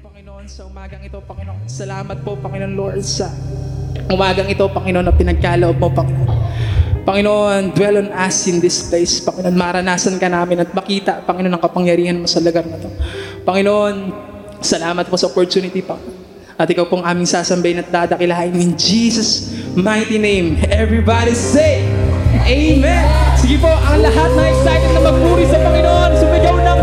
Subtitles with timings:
[0.00, 1.68] Panginoon, sa umagang ito, Panginoon.
[1.68, 3.28] Salamat po, Panginoon Lord, sa
[4.08, 6.40] umagang ito, Panginoon, na pinagkaloob mo, Panginoon.
[7.04, 9.20] Panginoon, dwell on us in this place.
[9.20, 12.88] Panginoon, maranasan ka namin at makita, Panginoon, ang kapangyarihan mo sa lugar na to.
[13.44, 14.08] Panginoon,
[14.64, 16.16] salamat po sa opportunity, Panginoon.
[16.56, 20.64] At ikaw pong aming sasambayin at dadakilahin in Jesus' mighty name.
[20.72, 21.84] Everybody say,
[22.48, 23.04] Amen!
[23.36, 26.80] Sige po, ang lahat na excited na magpuri sa Panginoon, sumigaw ng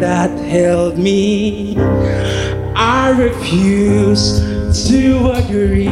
[0.00, 1.76] that held me.
[2.76, 4.40] I refuse
[4.88, 5.88] to agree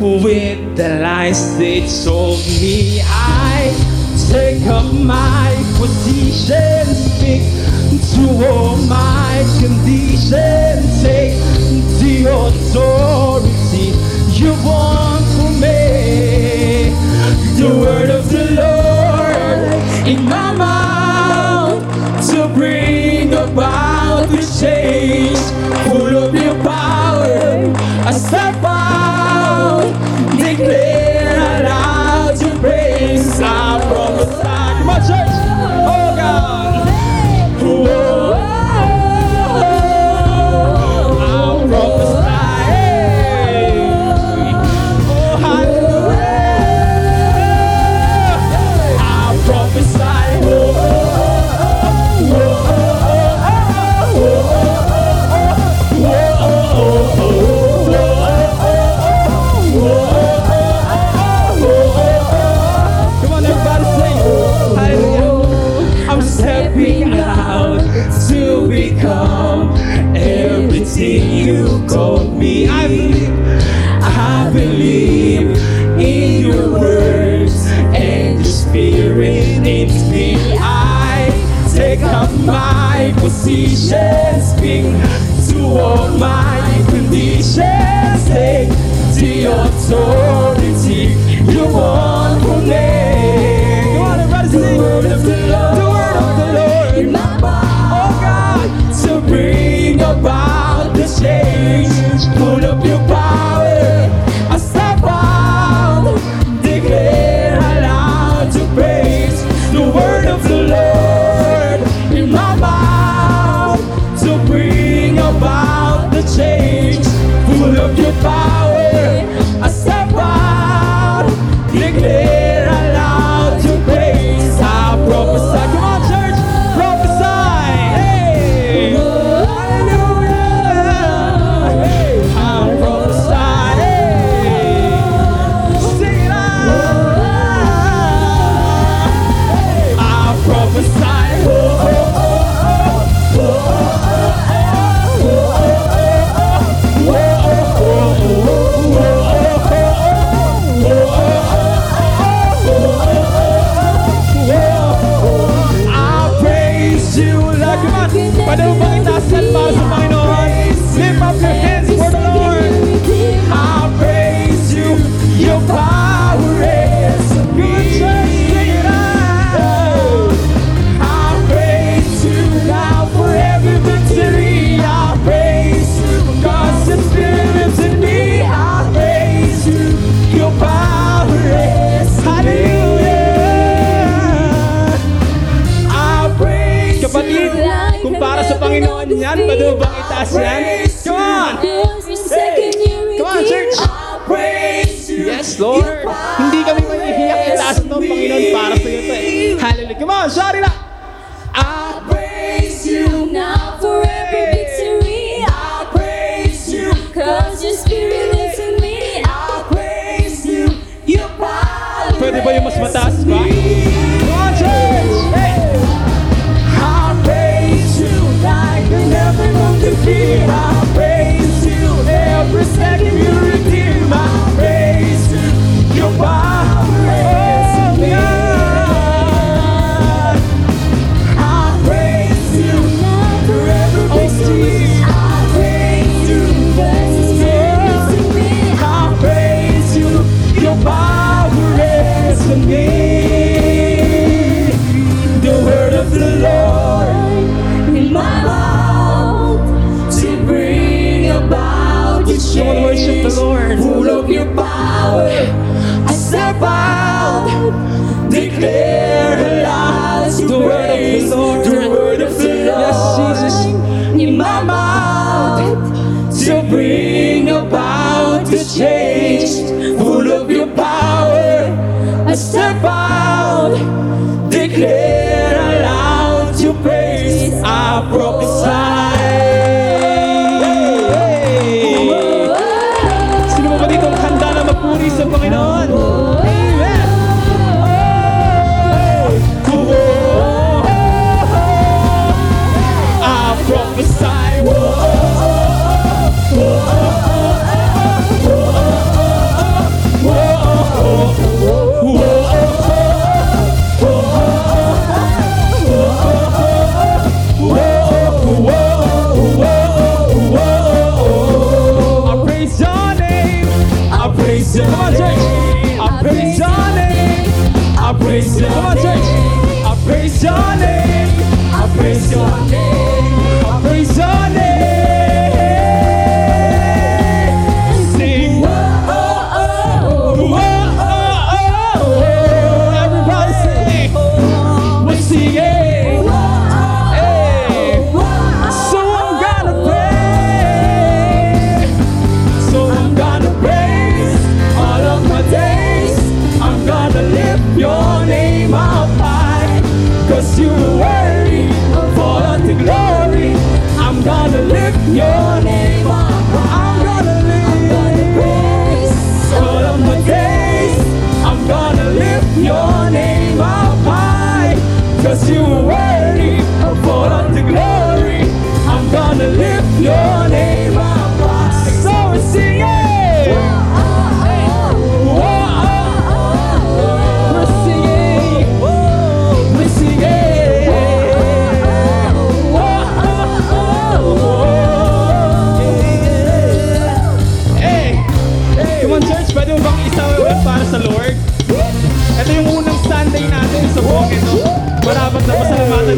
[0.00, 3.00] with the lies they told me.
[3.04, 3.72] I
[4.30, 7.42] take up my position, speak
[8.14, 11.38] to all my conditions, take
[12.00, 13.41] the authority
[83.22, 84.84] my position, speak
[85.48, 87.56] to all my conditions.
[88.26, 88.68] Take
[89.14, 91.14] the authority
[91.52, 93.51] you want from me.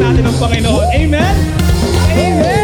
[0.05, 0.85] Natin ang Panginoon.
[0.93, 1.35] Amen?
[2.13, 2.54] Amen!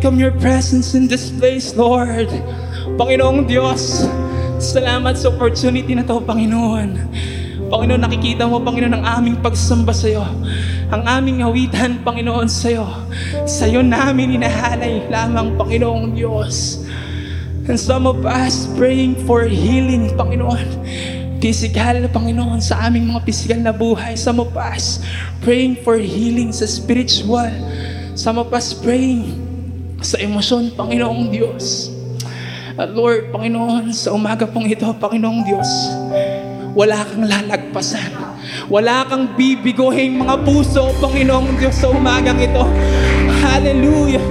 [0.00, 2.32] Welcome your presence in this place, Lord.
[2.96, 4.08] Panginoong Diyos,
[4.56, 6.96] salamat sa opportunity na to, Panginoon.
[7.68, 10.24] Panginoon, nakikita mo, Panginoon, ang aming pagsamba sa iyo.
[10.88, 12.88] Ang aming awitan, Panginoon, sa iyo.
[13.44, 16.80] Sa iyo namin inahalay lamang, Panginoong Diyos.
[17.68, 20.80] And some of us praying for healing, Panginoon.
[21.44, 24.16] Physical, Panginoon, sa aming mga physical na buhay.
[24.16, 25.04] Some of us
[25.44, 27.52] praying for healing sa spiritual.
[28.16, 29.39] Some of us praying
[30.10, 31.94] sa emosyon, Panginoong Diyos.
[32.74, 35.70] At Lord, Panginoon, sa umaga pong ito, Panginoong Diyos,
[36.74, 38.10] wala kang lalagpasan.
[38.66, 42.66] Wala kang bibiguhing mga puso, Panginoong Diyos, sa umagang ito.
[43.38, 44.22] Hallelujah.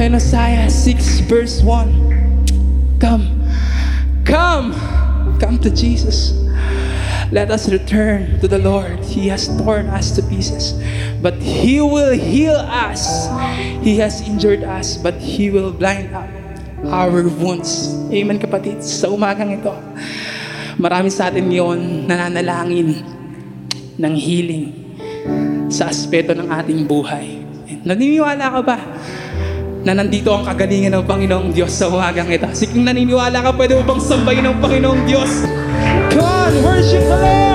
[0.00, 2.96] And Isaiah 6 verse 1.
[2.96, 3.44] Come.
[4.24, 4.72] Come.
[5.36, 6.45] Come to Jesus.
[7.34, 9.02] Let us return to the Lord.
[9.02, 10.78] He has torn us to pieces,
[11.18, 13.26] but He will heal us.
[13.82, 16.30] He has injured us, but He will blind up
[16.86, 17.90] our wounds.
[18.14, 18.78] Amen kapatid.
[18.86, 19.74] Sa umagang ito,
[20.78, 23.02] marami sa atin ngayon nananalangin
[23.98, 24.70] ng healing
[25.66, 27.42] sa aspeto ng ating buhay.
[27.82, 28.78] Naniniwala ka ba
[29.82, 32.46] na nandito ang kagalingan ng Panginoong Diyos sa umagang ito?
[32.54, 35.65] Sige, naniniwala ka, pwede mo bang sambahin ng Panginoong Diyos?
[36.82, 37.45] 辛苦了。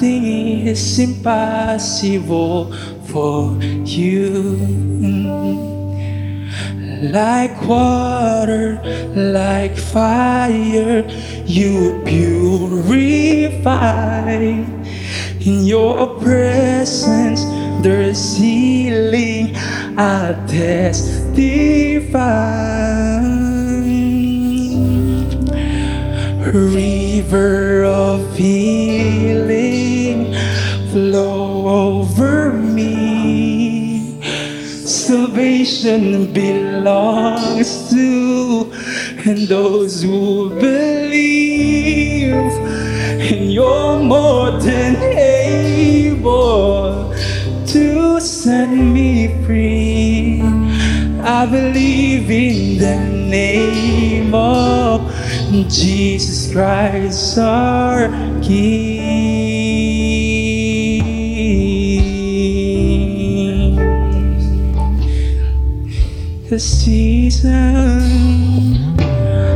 [0.00, 2.72] Nothing is impossible
[3.04, 3.54] for
[3.84, 4.56] you
[7.12, 8.80] like water,
[9.14, 11.04] like fire,
[11.44, 13.10] you purify.
[15.40, 17.44] In your presence,
[17.82, 19.54] there's healing.
[19.98, 21.40] I testify.
[26.52, 30.34] River of healing
[30.90, 34.20] flow over me.
[34.84, 38.72] Salvation belongs to
[39.24, 42.34] and those who believe.
[42.34, 47.14] And you're more than able
[47.66, 50.42] to set me free.
[51.22, 52.96] I believe in the
[53.28, 55.00] name of
[55.68, 58.08] Jesus Christ, our
[58.42, 59.00] King.
[66.48, 68.00] The season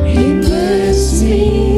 [0.07, 1.74] immerse me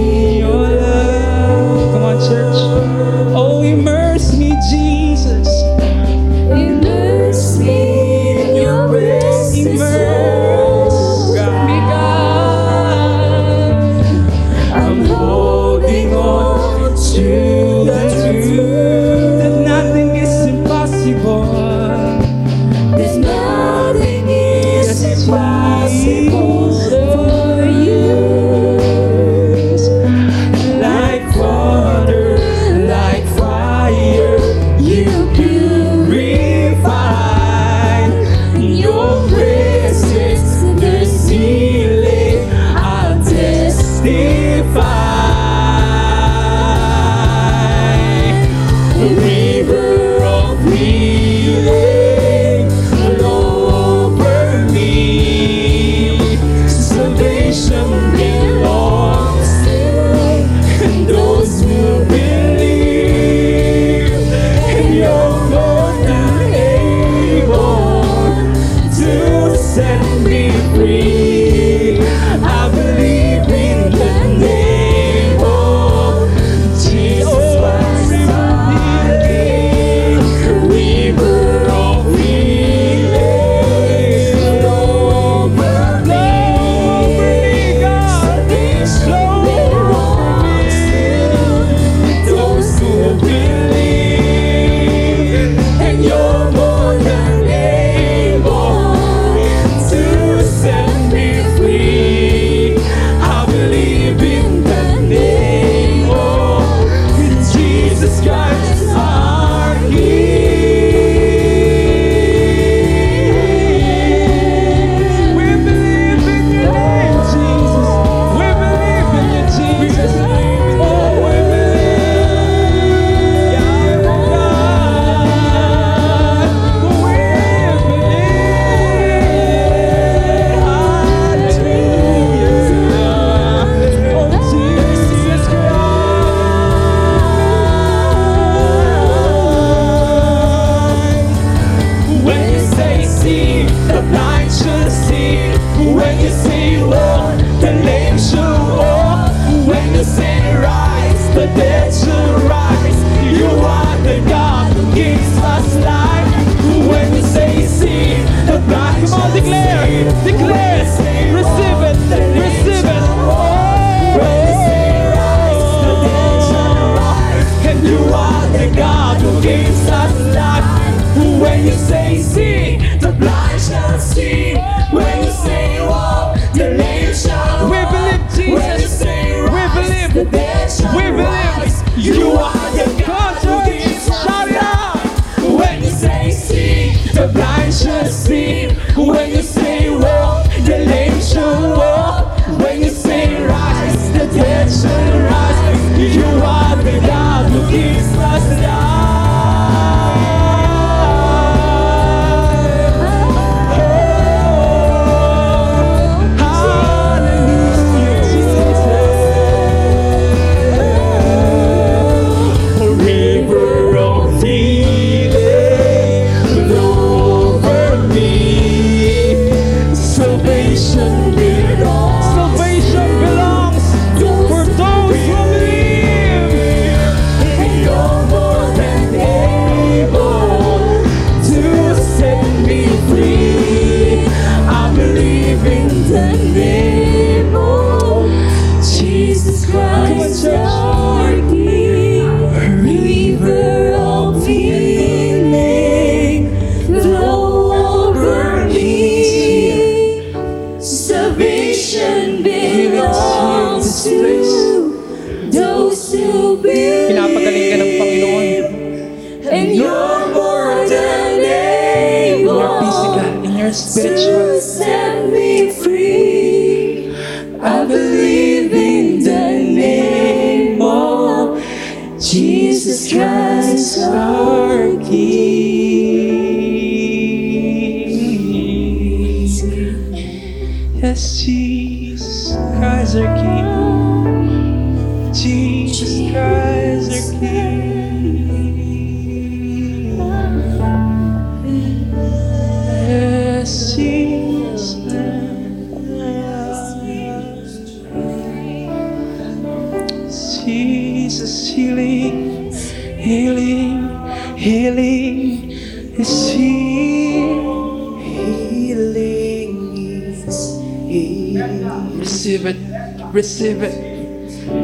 [313.56, 313.96] receive it.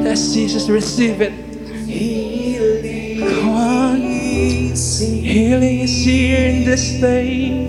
[0.01, 1.33] Yes, Jesus, receive it.
[3.21, 4.01] Come on.
[4.01, 7.69] Healing is here in this place.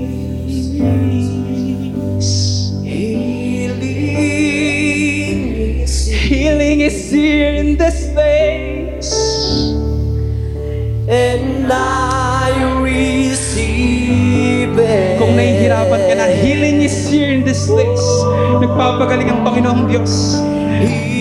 [6.23, 9.11] Healing is here in this place.
[11.11, 15.19] And I receive it.
[15.19, 18.07] Kung nahihirapan ka na, healing is here in this place.
[18.63, 20.39] Nagpapagaling ang Panginoong Diyos.
[20.83, 21.12] E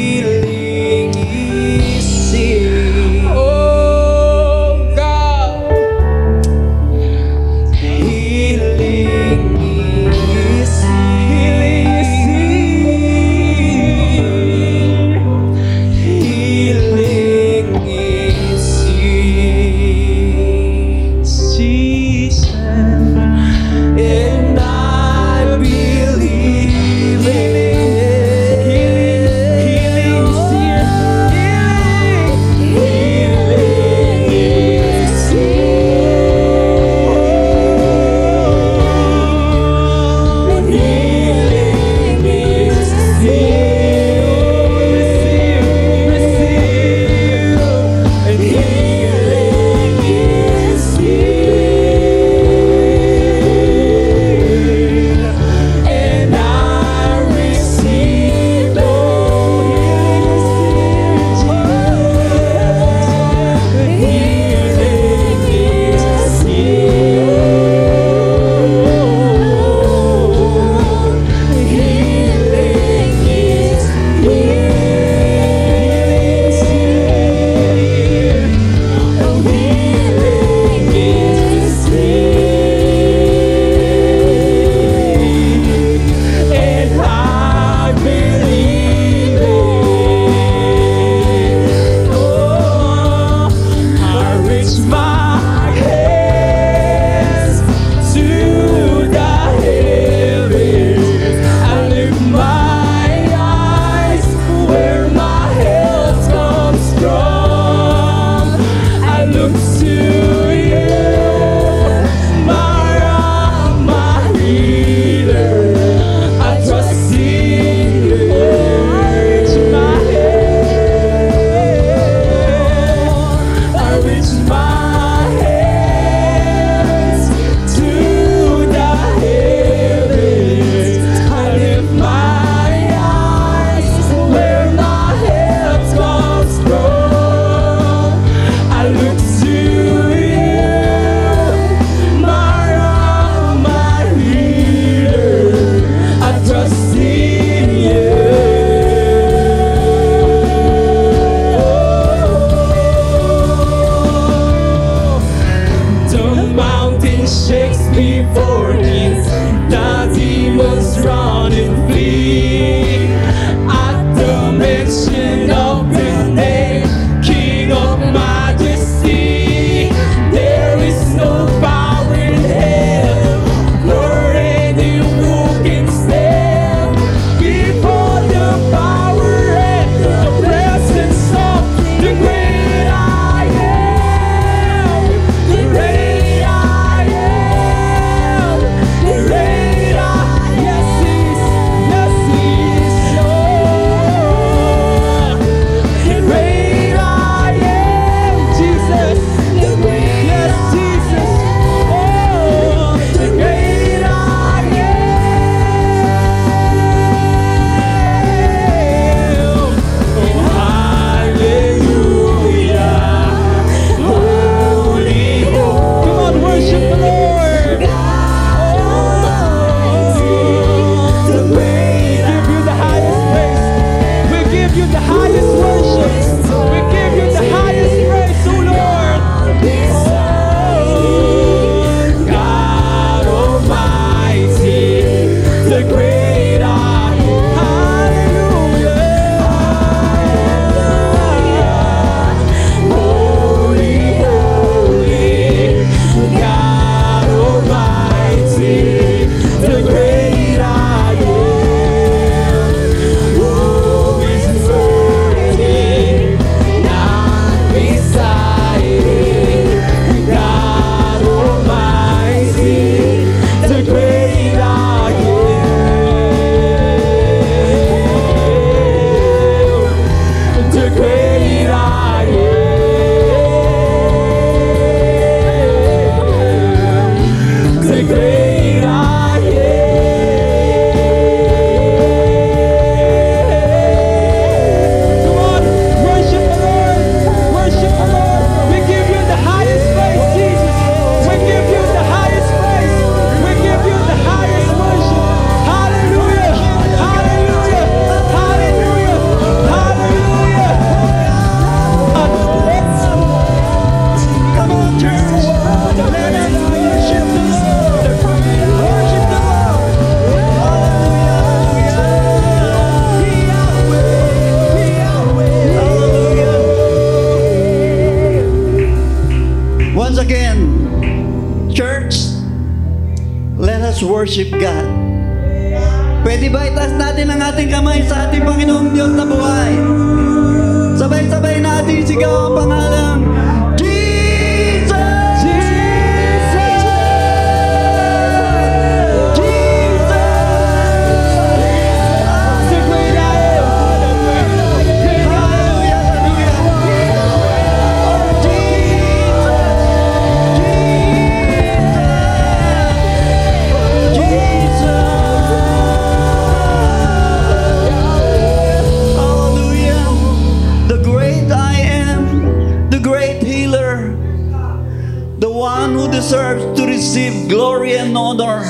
[365.42, 368.62] the one who deserves to receive glory and honor.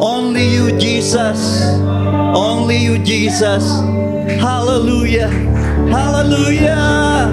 [0.00, 1.60] Only you, Jesus.
[2.34, 3.62] Only you, Jesus.
[4.40, 5.28] Hallelujah.
[5.92, 7.28] Hallelujah.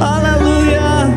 [0.00, 1.12] Hallelujah.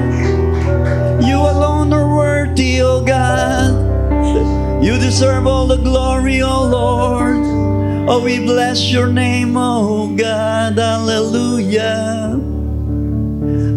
[1.26, 4.84] You alone are worthy, O oh God.
[4.84, 8.10] You deserve all the glory, O oh Lord.
[8.10, 10.78] Oh, we bless your name, O oh God.
[10.78, 12.38] Hallelujah.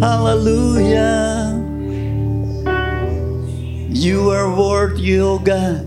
[0.01, 1.30] Hallelujah.
[4.01, 5.85] You are worthy, O God.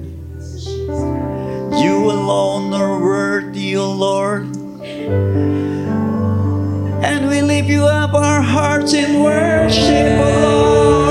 [1.81, 4.55] You alone are worthy, O Lord.
[7.03, 11.02] And we lift you up our hearts in worship, O Lord.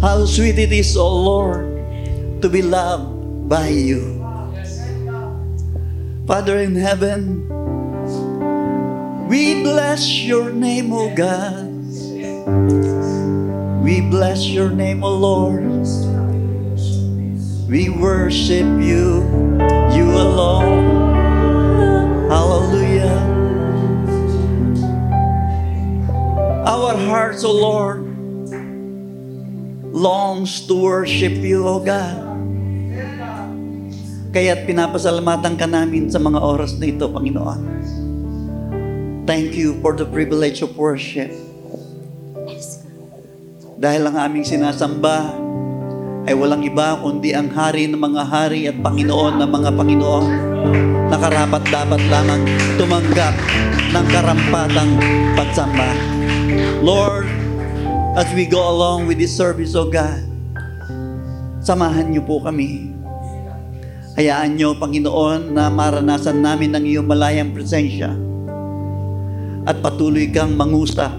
[0.00, 4.16] How sweet it is, O Lord, to be loved by you.
[6.26, 7.44] Father in heaven,
[9.28, 11.68] we bless your name, O God.
[13.84, 15.68] We bless your name, O Lord.
[17.68, 19.20] We worship you,
[19.92, 20.88] you alone.
[22.32, 23.20] Hallelujah.
[26.64, 27.99] Our hearts, O Lord,
[30.00, 32.16] longs to worship you, O God.
[34.32, 37.60] Kaya't pinapasalamatan ka namin sa mga oras na ito, Panginoon.
[39.28, 41.28] Thank you for the privilege of worship.
[43.76, 45.36] Dahil ang aming sinasamba
[46.24, 50.26] ay walang iba kundi ang hari ng mga hari at Panginoon ng mga Panginoon
[51.10, 52.42] na karapat dapat lamang
[52.78, 53.34] tumanggap
[53.90, 54.90] ng karampatang
[55.34, 55.90] pagsamba.
[56.84, 57.39] Lord,
[58.18, 60.26] as we go along with this service, O God,
[61.62, 62.90] samahan niyo po kami.
[64.18, 68.10] Hayaan niyo, Panginoon, na maranasan namin ang iyong malayang presensya
[69.62, 71.14] at patuloy kang mangusa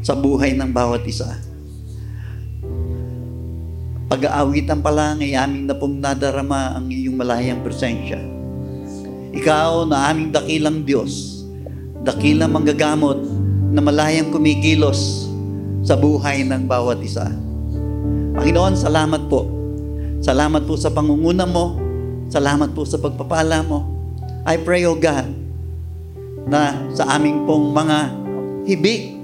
[0.00, 1.34] sa buhay ng bawat isa.
[4.10, 8.18] Pag-aawitan pa lang ay aming na pong nadarama ang iyong malayang presensya.
[9.34, 11.42] Ikaw na aming dakilang Diyos,
[12.06, 13.18] dakilang manggagamot
[13.70, 15.29] na malayang kumikilos
[15.80, 17.28] sa buhay ng bawat isa.
[18.36, 19.48] Panginoon, salamat po.
[20.20, 21.80] Salamat po sa pangunguna mo.
[22.30, 23.88] Salamat po sa pagpapala mo.
[24.44, 25.28] I pray, O God,
[26.48, 27.98] na sa aming pong mga
[28.64, 29.16] hibik,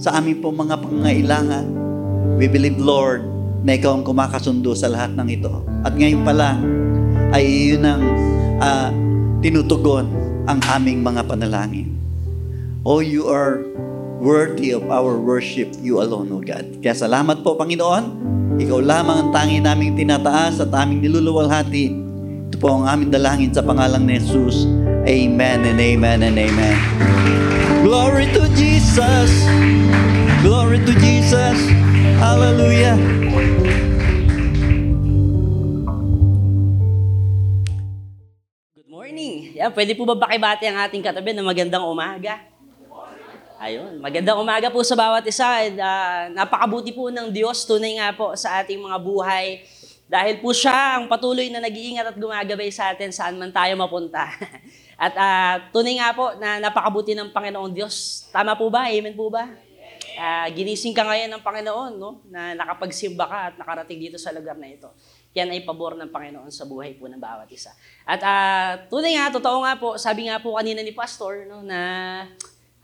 [0.00, 1.64] sa aming pong mga pangailangan,
[2.36, 3.24] we believe, Lord,
[3.64, 5.64] na ikaw ang kumakasundo sa lahat ng ito.
[5.86, 6.58] At ngayon pa lang,
[7.32, 8.02] ay iyon ang
[8.60, 8.90] ah,
[9.40, 10.06] tinutugon
[10.44, 11.96] ang aming mga panalangin.
[12.84, 13.64] Oh, you are
[14.24, 16.80] worthy of our worship, you alone, O God.
[16.80, 18.32] Kaya salamat po, Panginoon.
[18.56, 21.92] Ikaw lamang ang tangi naming tinataas at aming niluluwalhati.
[22.48, 24.64] Ito po ang aming dalangin sa pangalang ni Jesus.
[25.04, 26.76] Amen and amen and amen.
[27.84, 29.28] Glory to Jesus.
[30.40, 31.60] Glory to Jesus.
[32.16, 32.96] Hallelujah.
[38.72, 39.52] Good morning.
[39.52, 42.53] Yan, pwede po ba pakibati ang ating katabi na magandang umaga?
[43.64, 45.64] Ayun, magandang umaga po sa bawat isa.
[45.64, 49.64] And, ah, napakabuti po ng Diyos, tunay nga po sa ating mga buhay.
[50.04, 54.28] Dahil po siya ang patuloy na nag-iingat at gumagabay sa atin saan man tayo mapunta.
[55.08, 58.28] at ah, tunay nga po na napakabuti ng Panginoong Diyos.
[58.28, 58.84] Tama po ba?
[58.92, 59.48] Amen po ba?
[60.20, 62.20] Ah, ginising ka ngayon ng Panginoon, no?
[62.28, 64.92] Na nakapagsimba ka at nakarating dito sa lugar na ito.
[65.32, 67.72] Yan ay pabor ng Panginoon sa buhay po ng bawat isa.
[68.04, 71.80] At ah, tunay nga, totoo nga po, sabi nga po kanina ni Pastor, no, na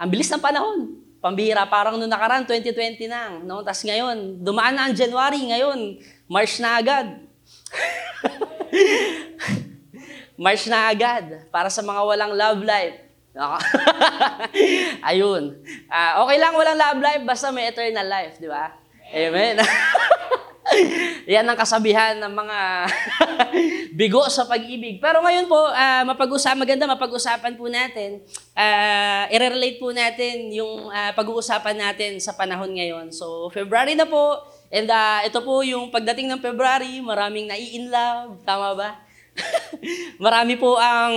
[0.00, 0.96] ang bilis ng panahon.
[1.20, 3.36] Pambira, parang noong nakaraan, 2020 na.
[3.44, 3.60] No?
[3.60, 7.12] Tapos ngayon, dumaan na ang January, ngayon, March na agad.
[10.40, 12.96] March na agad para sa mga walang love life.
[13.36, 13.60] Nako.
[15.12, 15.60] Ayun.
[15.92, 18.72] Ah, okay lang walang love life basta may eternal life, di ba?
[19.12, 19.60] Amen.
[21.33, 22.59] Yan ang kasabihan ng mga
[23.98, 25.02] bigo sa pag-ibig.
[25.02, 28.22] Pero ngayon po, ah, mapag-usapan, maganda mapag-usapan po natin,
[28.54, 33.11] ah, i-relate po natin yung ah, pag-uusapan natin sa panahon ngayon.
[33.11, 38.38] So, February na po, and ah, ito po yung pagdating ng February, maraming nai-in love,
[38.46, 38.90] tama ba?
[40.24, 41.14] Marami po ang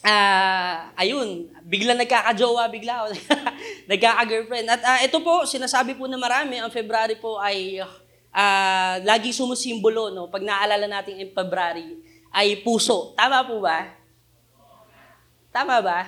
[0.00, 3.12] Ah, ayun, bigla nagkaka-jowa, bigla
[3.90, 4.72] nagkaka-girlfriend.
[4.72, 7.84] At ah, ito po, sinasabi po na marami, ang February po ay
[8.34, 10.30] ah, lagi sumusimbolo, no?
[10.30, 11.98] Pag naalala natin ang February,
[12.30, 13.12] ay puso.
[13.18, 13.90] Tama po ba?
[15.50, 16.06] Tama ba?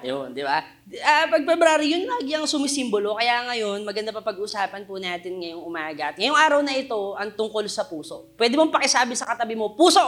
[0.00, 0.64] Yun, di ba?
[1.04, 3.18] Ah, pag February, yun lagi ang sumisimbolo.
[3.18, 6.14] Kaya ngayon, maganda pa pag-usapan po natin ngayong umaga.
[6.14, 8.32] At ngayong araw na ito, ang tungkol sa puso.
[8.40, 10.00] Pwede mong pakisabi sa katabi mo, puso!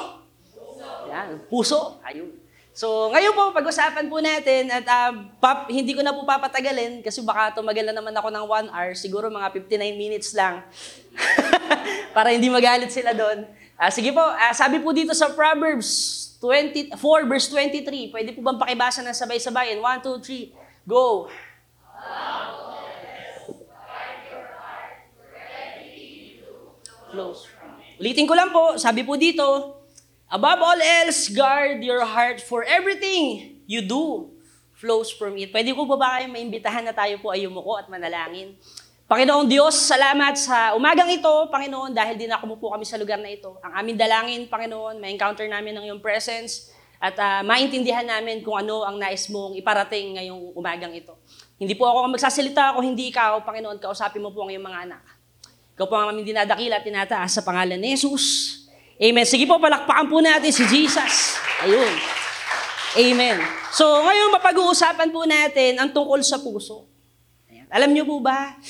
[1.11, 2.01] Yan, puso.
[2.01, 2.40] Ayun.
[2.81, 7.21] So, ngayon po, pag-usapan po natin at ah, pap, hindi ko na po papatagalin kasi
[7.21, 10.65] baka tumagal na naman ako ng 1 hour, siguro mga 59 minutes lang.
[12.17, 13.45] Para hindi magalit sila doon.
[13.77, 15.93] Ah, sige po, ah, sabi po dito sa Proverbs
[16.41, 16.97] 24
[17.29, 19.77] verse 23, pwede po bang pakibasa ng sabay-sabay?
[19.77, 21.29] 1, 2, 3, go!
[27.13, 27.45] Close.
[28.01, 29.77] Ulitin ko lang po, sabi po dito,
[30.31, 34.31] Above all else, guard your heart for everything you do
[34.79, 35.51] flows from it.
[35.51, 38.55] Pwede ko ba ba kayo maimbitahan na tayo po ay yumuko at manalangin?
[39.11, 43.27] Panginoong Diyos, salamat sa umagang ito, Panginoon, dahil din ako po kami sa lugar na
[43.27, 43.59] ito.
[43.59, 46.71] Ang aming dalangin, Panginoon, ma-encounter namin ng iyong presence
[47.03, 51.19] at ah, maintindihan namin kung ano ang nais mong iparating ngayong umagang ito.
[51.59, 54.95] Hindi po ako ang magsasalita kung hindi ikaw, Panginoon, kausapin mo po ang iyong mga
[54.95, 55.03] anak.
[55.75, 58.60] Ikaw po ang aming dinadakila at tinataas sa pangalan ni Jesus.
[59.01, 59.25] Amen.
[59.25, 61.41] Sige po, palakpakan po natin si Jesus.
[61.65, 61.89] Ayun.
[63.01, 63.41] Amen.
[63.73, 66.85] So, ngayon mapag-uusapan po natin ang tungkol sa puso.
[67.49, 67.65] Ayan.
[67.73, 68.61] Alam niyo po ba,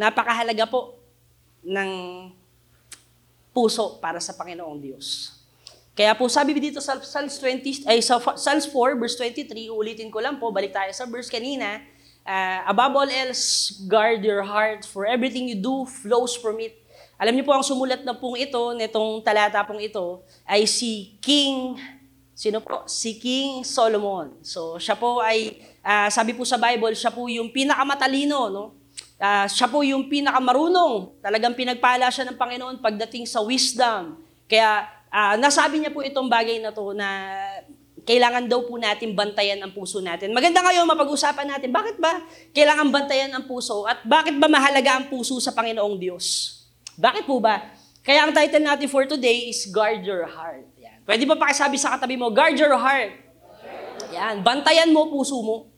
[0.00, 0.96] napakahalaga po
[1.60, 1.90] ng
[3.52, 5.36] puso para sa Panginoong Diyos.
[5.92, 10.16] Kaya po sabi dito sa Psalms 20 ay sa Psalms 4 verse 23, ulitin ko
[10.18, 11.84] lang po, balik tayo sa verse kanina.
[12.24, 16.80] ah, above all else, guard your heart for everything you do flows from it.
[17.14, 21.78] Alam niyo po, ang sumulat na pong ito, nitong talata pong ito, ay si King,
[22.34, 22.82] sino po?
[22.90, 24.34] Si King Solomon.
[24.42, 28.64] So, siya po ay, ah, sabi po sa Bible, siya po yung pinakamatalino, no?
[29.22, 31.22] Ah, siya po yung pinakamarunong.
[31.22, 34.18] Talagang pinagpala siya ng Panginoon pagdating sa wisdom.
[34.50, 37.08] Kaya, ah, nasabi niya po itong bagay na to na
[38.04, 40.30] kailangan daw po natin bantayan ang puso natin.
[40.36, 42.20] Maganda ngayon mapag-usapan natin, bakit ba
[42.52, 46.53] kailangan bantayan ang puso at bakit ba mahalaga ang puso sa Panginoong Diyos?
[46.94, 47.74] Bakit po ba?
[48.04, 50.68] Kaya ang title natin for today is Guard Your Heart.
[50.78, 50.98] Yan.
[51.02, 53.12] Pwede ba pakisabi sa katabi mo, Guard Your Heart.
[54.12, 54.44] Yan.
[54.44, 55.72] Bantayan mo puso mo.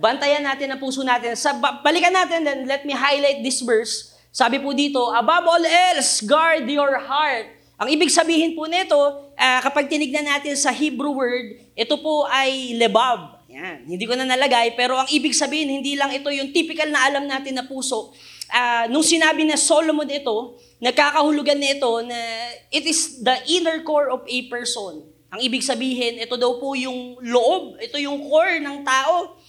[0.00, 1.36] Bantayan natin ang puso natin.
[1.36, 4.16] Sa, ba- balikan natin, then let me highlight this verse.
[4.32, 7.52] Sabi po dito, above all else, guard your heart.
[7.76, 8.96] Ang ibig sabihin po nito,
[9.36, 13.44] ah, kapag tinignan natin sa Hebrew word, ito po ay lebab.
[13.52, 13.84] Yan.
[13.84, 17.28] Hindi ko na nalagay, pero ang ibig sabihin, hindi lang ito yung typical na alam
[17.28, 18.16] natin na puso.
[18.52, 22.20] Ah, nung sinabi na Solomon ito, nagkakahulugan nito na
[22.68, 25.08] it is the inner core of a person.
[25.32, 29.40] Ang ibig sabihin, ito daw po yung loob, ito yung core ng tao.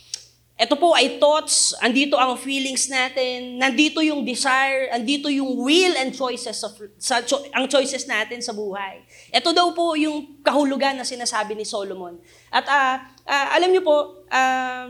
[0.55, 6.15] Ito po ay thoughts, andito ang feelings natin, nandito yung desire, andito yung will and
[6.15, 9.03] choices of sa cho- ang choices natin sa buhay.
[9.35, 12.15] Ito daw po yung kahulugan na sinasabi ni Solomon.
[12.47, 14.89] At ah, ah, alam niyo po, um,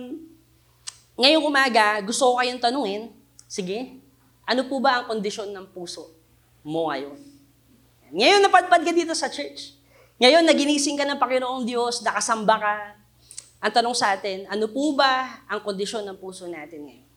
[1.18, 3.10] ngayong umaga, gusto ko kayong tanungin,
[3.50, 4.03] sige,
[4.44, 6.12] ano po ba ang kondisyon ng puso
[6.64, 7.20] mo ngayon?
[8.14, 9.74] Ngayon napadpad ka dito sa church.
[10.22, 12.76] Ngayon naginising ka ng Panginoong Diyos, nakasamba ka,
[13.64, 17.08] ang tanong sa atin, ano po ba ang kondisyon ng puso natin ngayon?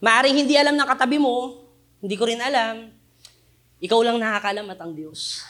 [0.00, 1.60] Maaring hindi alam ng katabi mo,
[2.00, 2.88] hindi ko rin alam,
[3.80, 5.44] ikaw lang nakakalam at ang Diyos.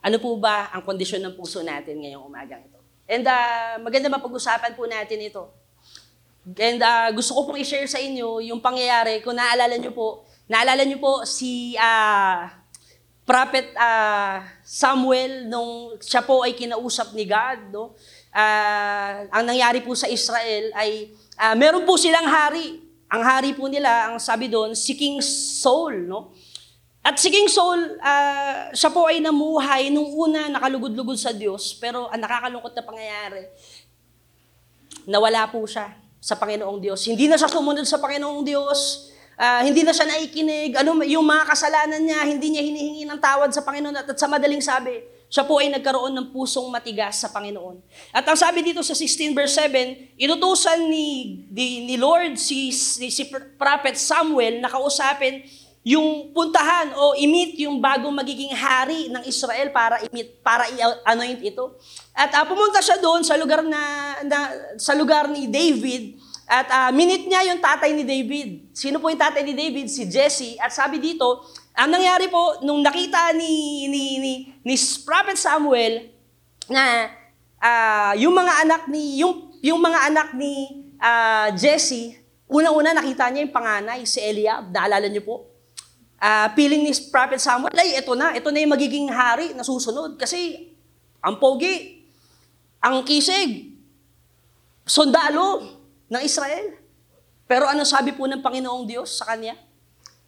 [0.00, 2.80] Ano po ba ang kondisyon ng puso natin ngayong umagang ito?
[3.06, 5.61] And uh, maganda mapag-usapan po natin ito.
[6.42, 10.82] And uh, gusto ko pong i-share sa inyo yung pangyayari, kung naalala nyo po, naalala
[10.82, 12.50] nyo po si uh,
[13.22, 17.94] Prophet uh, Samuel nung siya po ay kinausap ni God, no?
[18.34, 22.82] Ah, ang nangyari po sa Israel ay ah, meron po silang hari.
[23.12, 26.34] Ang hari po nila, ang sabi doon, si King Saul, no?
[27.04, 32.10] At si King Saul, ah, siya po ay namuhay nung una nakalugod-lugod sa Diyos, pero
[32.10, 33.42] ang nakakalungkot na pangyayari,
[35.06, 37.02] nawala po siya sa Panginoong Diyos.
[37.02, 39.10] Hindi na siya sumunod sa Panginoong Diyos.
[39.34, 40.78] Ah, hindi na siya naikinig.
[40.78, 43.98] Ano, yung mga kasalanan niya, hindi niya hinihingi ng tawad sa Panginoon.
[43.98, 47.82] At, at sa madaling sabi, siya po ay nagkaroon ng pusong matigas sa Panginoon.
[48.14, 53.10] At ang sabi dito sa 16 verse 7, inutusan ni, ni, ni Lord si, si,
[53.10, 53.26] si
[53.58, 55.42] Prophet Samuel na kausapin
[55.82, 61.74] yung puntahan o imit yung bagong magiging hari ng Israel para imit para i-anoint ito.
[62.14, 63.82] At uh, pumunta siya doon sa lugar na,
[64.22, 64.38] na
[64.78, 66.22] sa lugar ni David
[66.52, 68.76] at uh, minute niya yung tatay ni David.
[68.76, 69.88] Sino po yung tatay ni David?
[69.88, 70.60] Si Jesse.
[70.60, 74.74] At sabi dito, ang nangyari po, nung nakita ni, ni, ni, ni
[75.06, 76.12] Prophet Samuel
[76.68, 77.08] na
[77.56, 82.20] uh, yung mga anak ni, yung, yung mga anak ni uh, Jesse,
[82.52, 84.68] unang-una nakita niya yung panganay, si Eliab.
[84.68, 85.51] Naalala niyo po?
[86.22, 90.14] Uh, feeling ni Prophet Samuel, ay, ito na, ito na yung magiging hari na susunod.
[90.14, 90.70] Kasi,
[91.18, 92.06] ang pogi,
[92.78, 93.74] ang kisig,
[94.86, 95.66] sundalo
[96.06, 96.78] ng Israel.
[97.50, 99.58] Pero ano sabi po ng Panginoong Diyos sa kanya?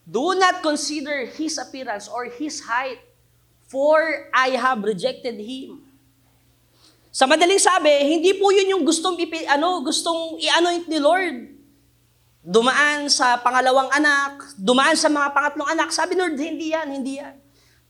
[0.03, 2.99] Do not consider his appearance or his height,
[3.71, 5.79] for I have rejected him.
[7.15, 11.54] Sa madaling sabi, hindi po yun yung gustong, ipi, ano, gustong i-anoint ni Lord.
[12.45, 15.89] Dumaan sa pangalawang anak, dumaan sa mga pangatlong anak.
[15.97, 17.41] Sabi Lord, hindi yan, hindi yan.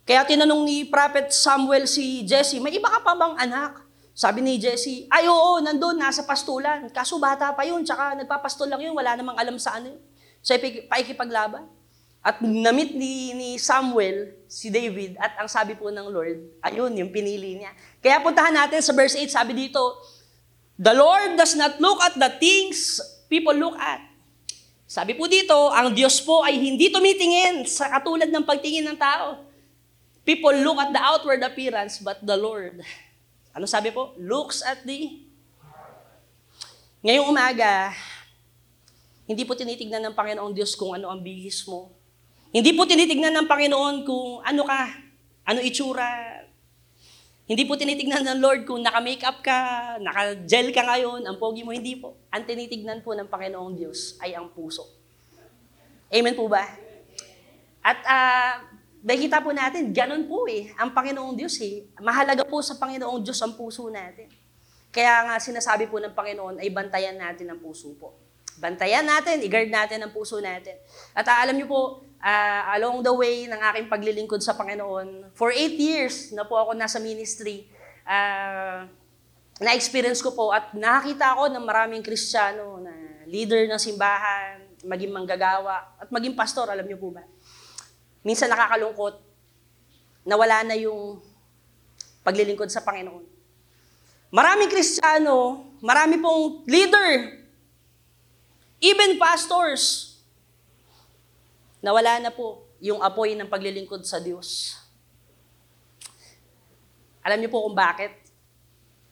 [0.07, 3.83] Kaya tinanong ni Prophet Samuel si Jesse, may iba ka pa bang anak?
[4.15, 6.87] Sabi ni Jesse, ay oo, nandun, nasa pastulan.
[6.95, 10.03] Kaso bata pa yun, tsaka nagpapastol lang yun, wala namang alam sa ano yun.
[10.39, 11.67] Sa paikipaglaban.
[12.23, 17.11] At namit ni, ni Samuel, si David, at ang sabi po ng Lord, ayun, yung
[17.11, 17.75] pinili niya.
[17.99, 19.83] Kaya puntahan natin sa verse 8, sabi dito,
[20.79, 24.14] The Lord does not look at the things people look at.
[24.95, 29.43] Sabi po dito, ang Diyos po ay hindi tumitingin sa katulad ng pagtingin ng tao.
[30.23, 32.79] People look at the outward appearance, but the Lord
[33.55, 34.19] ano sabi po?
[34.19, 35.23] Looks at the...
[37.07, 37.95] Ngayong umaga,
[39.31, 41.95] hindi po tinitignan ng Panginoong Diyos kung ano ang bihis mo.
[42.51, 44.83] Hindi po tinitignan ng Panginoon kung ano ka,
[45.47, 46.43] ano itsura.
[47.45, 49.59] Hindi po tinitignan ng Lord kung naka-makeup ka,
[50.01, 51.77] naka-gel ka ngayon, ang pogi mo.
[51.77, 52.17] Hindi po.
[52.33, 54.89] Ang tinitignan po ng Panginoong Diyos ay ang puso.
[56.09, 56.65] Amen po ba?
[57.85, 58.53] At uh,
[59.05, 60.73] nakikita po natin, ganun po eh.
[60.81, 61.85] Ang Panginoong Diyos eh.
[62.01, 64.33] Mahalaga po sa Panginoong Diyos ang puso natin.
[64.89, 68.24] Kaya nga sinasabi po ng Panginoon ay bantayan natin ang puso po.
[68.59, 70.79] Bantayan natin, i-guard natin ang puso natin.
[71.13, 75.51] At ah, alam niyo po, ah, along the way ng aking paglilingkod sa Panginoon, for
[75.51, 77.67] eight years na po ako nasa ministry,
[78.07, 78.87] ah,
[79.63, 82.93] na-experience ko po at nakakita ako ng maraming Kristiyano na
[83.31, 87.25] leader ng simbahan, maging manggagawa, at maging pastor, alam niyo po ba?
[88.25, 89.21] Minsan nakakalungkot
[90.25, 91.21] na wala na yung
[92.25, 93.25] paglilingkod sa Panginoon.
[94.35, 97.44] Maraming Kristiyano, marami pong leader,
[98.85, 100.13] even pastors,
[101.81, 104.77] nawala na po yung apoy ng paglilingkod sa Diyos.
[107.25, 108.13] Alam niyo po kung bakit?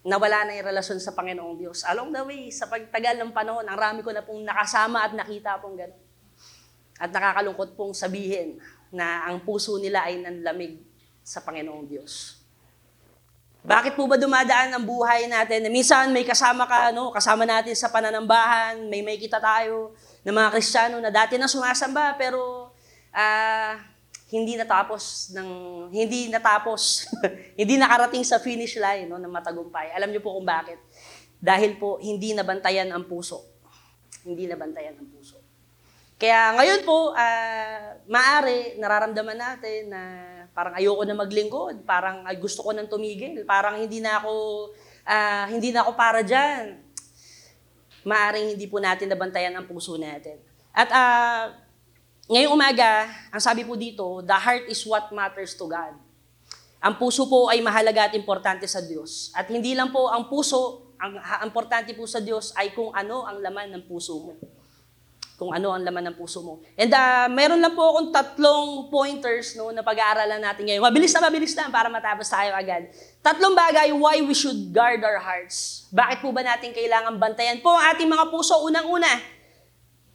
[0.05, 1.81] Nawala na yung relasyon sa Panginoong Diyos.
[1.89, 5.57] Along the way, sa pagtagal ng panahon, ang rami ko na pong nakasama at nakita
[5.57, 6.03] pong gano'n.
[7.01, 8.61] At nakakalungkot pong sabihin
[8.93, 10.85] na ang puso nila ay nanlamig
[11.25, 12.42] sa Panginoong Diyos.
[13.63, 15.63] Bakit po ba dumadaan ang buhay natin?
[15.63, 17.15] Na minsan may kasama ka, no?
[17.15, 19.95] kasama natin sa pananambahan, may may kita tayo
[20.27, 22.75] ng mga Kristiyano na dati na sumasamba pero
[23.15, 23.79] ah,
[24.35, 25.51] hindi natapos ng
[25.95, 27.07] hindi natapos,
[27.61, 29.95] hindi nakarating sa finish line no ng matagumpay.
[29.95, 30.83] Alam niyo po kung bakit?
[31.39, 33.47] Dahil po hindi nabantayan ang puso.
[34.27, 35.39] Hindi nabantayan ang puso.
[36.19, 40.03] Kaya ngayon po, ah, maari, nararamdaman natin na
[40.53, 44.33] parang ayoko na maglingkod, parang ay, gusto ko nang tumigil, parang hindi na ako,
[45.09, 46.81] ah, hindi na ako para dyan.
[48.05, 50.37] Maaring hindi po natin nabantayan ang puso natin.
[50.73, 51.45] At ah,
[52.29, 55.97] ngayong umaga, ang sabi po dito, the heart is what matters to God.
[56.83, 59.31] Ang puso po ay mahalaga at importante sa Diyos.
[59.39, 63.39] At hindi lang po ang puso, ang importante po sa Diyos ay kung ano ang
[63.41, 64.35] laman ng puso mo
[65.43, 66.63] kung ano ang laman ng puso mo.
[66.79, 70.79] And uh, meron lang po akong tatlong pointers no, na pag-aaralan natin ngayon.
[70.79, 72.87] Mabilis na mabilis lang para matapos tayo agad.
[73.19, 75.91] Tatlong bagay why we should guard our hearts.
[75.91, 78.55] Bakit po ba natin kailangan bantayan po ang ating mga puso?
[78.63, 79.11] Unang-una,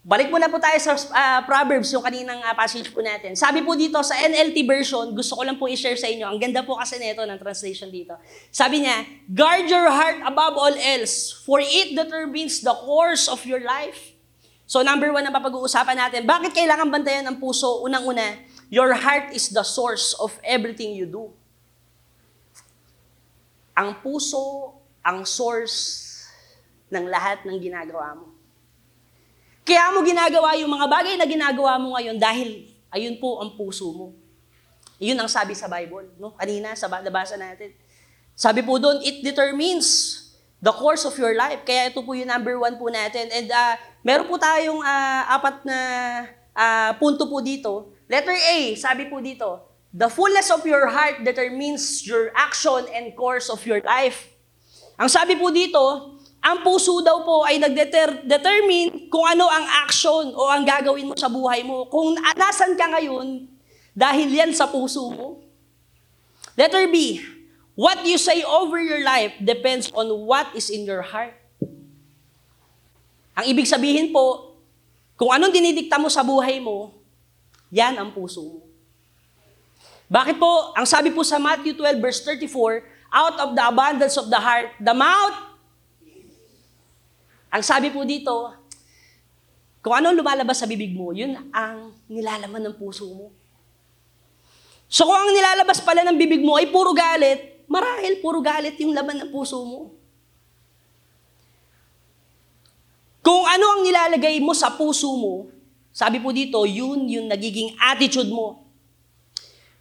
[0.07, 3.36] balik muna po tayo sa uh, Proverbs, yung kaninang uh, passage po natin.
[3.36, 6.23] Sabi po dito sa NLT version, gusto ko lang po i-share sa inyo.
[6.23, 8.15] Ang ganda po kasi nito ng translation dito.
[8.47, 13.59] Sabi niya, Guard your heart above all else, for it determines the course of your
[13.59, 14.16] life.
[14.68, 17.88] So number one na papag-uusapan natin, bakit kailangan bantayan ang puso?
[17.88, 18.36] Unang-una,
[18.68, 21.32] your heart is the source of everything you do.
[23.72, 26.03] Ang puso, ang source
[26.91, 28.36] ng lahat ng ginagawa mo.
[29.63, 33.88] Kaya mo ginagawa yung mga bagay na ginagawa mo ngayon dahil ayun po ang puso
[33.95, 34.07] mo.
[34.99, 36.36] Yun ang sabi sa Bible, no?
[36.36, 37.72] Kanina sa nabasa natin.
[38.36, 40.20] Sabi po doon, it determines
[40.57, 41.61] the course of your life.
[41.63, 43.30] Kaya ito po yung number one po natin.
[43.30, 43.76] And uh,
[44.08, 45.80] meron po tayong uh, apat na
[46.55, 47.91] uh, punto po dito.
[48.08, 53.51] Letter A, sabi po dito, the fullness of your heart determines your action and course
[53.51, 54.32] of your life.
[54.95, 60.47] Ang sabi po dito, ang puso daw po ay nag-determine kung ano ang action o
[60.47, 61.91] ang gagawin mo sa buhay mo.
[61.91, 63.51] Kung nasan ka ngayon,
[63.91, 65.43] dahil yan sa puso mo.
[66.55, 67.20] Letter B,
[67.78, 71.38] What you say over your life depends on what is in your heart.
[73.38, 74.58] Ang ibig sabihin po,
[75.14, 76.98] kung anong dinidikta mo sa buhay mo,
[77.70, 78.60] yan ang puso mo.
[80.10, 80.74] Bakit po?
[80.74, 82.82] Ang sabi po sa Matthew 12 verse 34,
[83.14, 85.38] out of the abundance of the heart, the mouth.
[87.54, 88.56] Ang sabi po dito,
[89.84, 93.28] kung ano lumalabas sa bibig mo, yun ang nilalaman ng puso mo.
[94.88, 98.96] So kung ang nilalabas pala ng bibig mo ay puro galit, marahil puro galit yung
[98.96, 99.97] laman ng puso mo.
[103.28, 105.51] Kung ano ang nilalagay mo sa puso mo,
[105.91, 108.63] sabi po dito, yun yung nagiging attitude mo.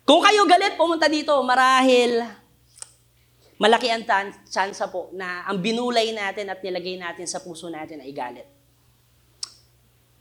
[0.03, 2.27] Kung kayo galit, pumunta dito, marahil
[3.55, 4.03] malaki ang
[4.51, 8.51] tsansa po na ang binulay natin at nilagay natin sa puso natin ay galit.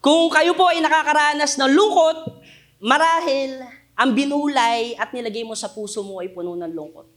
[0.05, 2.29] Kung kayo po ay nakakaranas ng lungkot,
[2.77, 3.57] marahil
[3.97, 7.14] ang binulay at nilagay mo sa puso mo ay puno ng lungkot.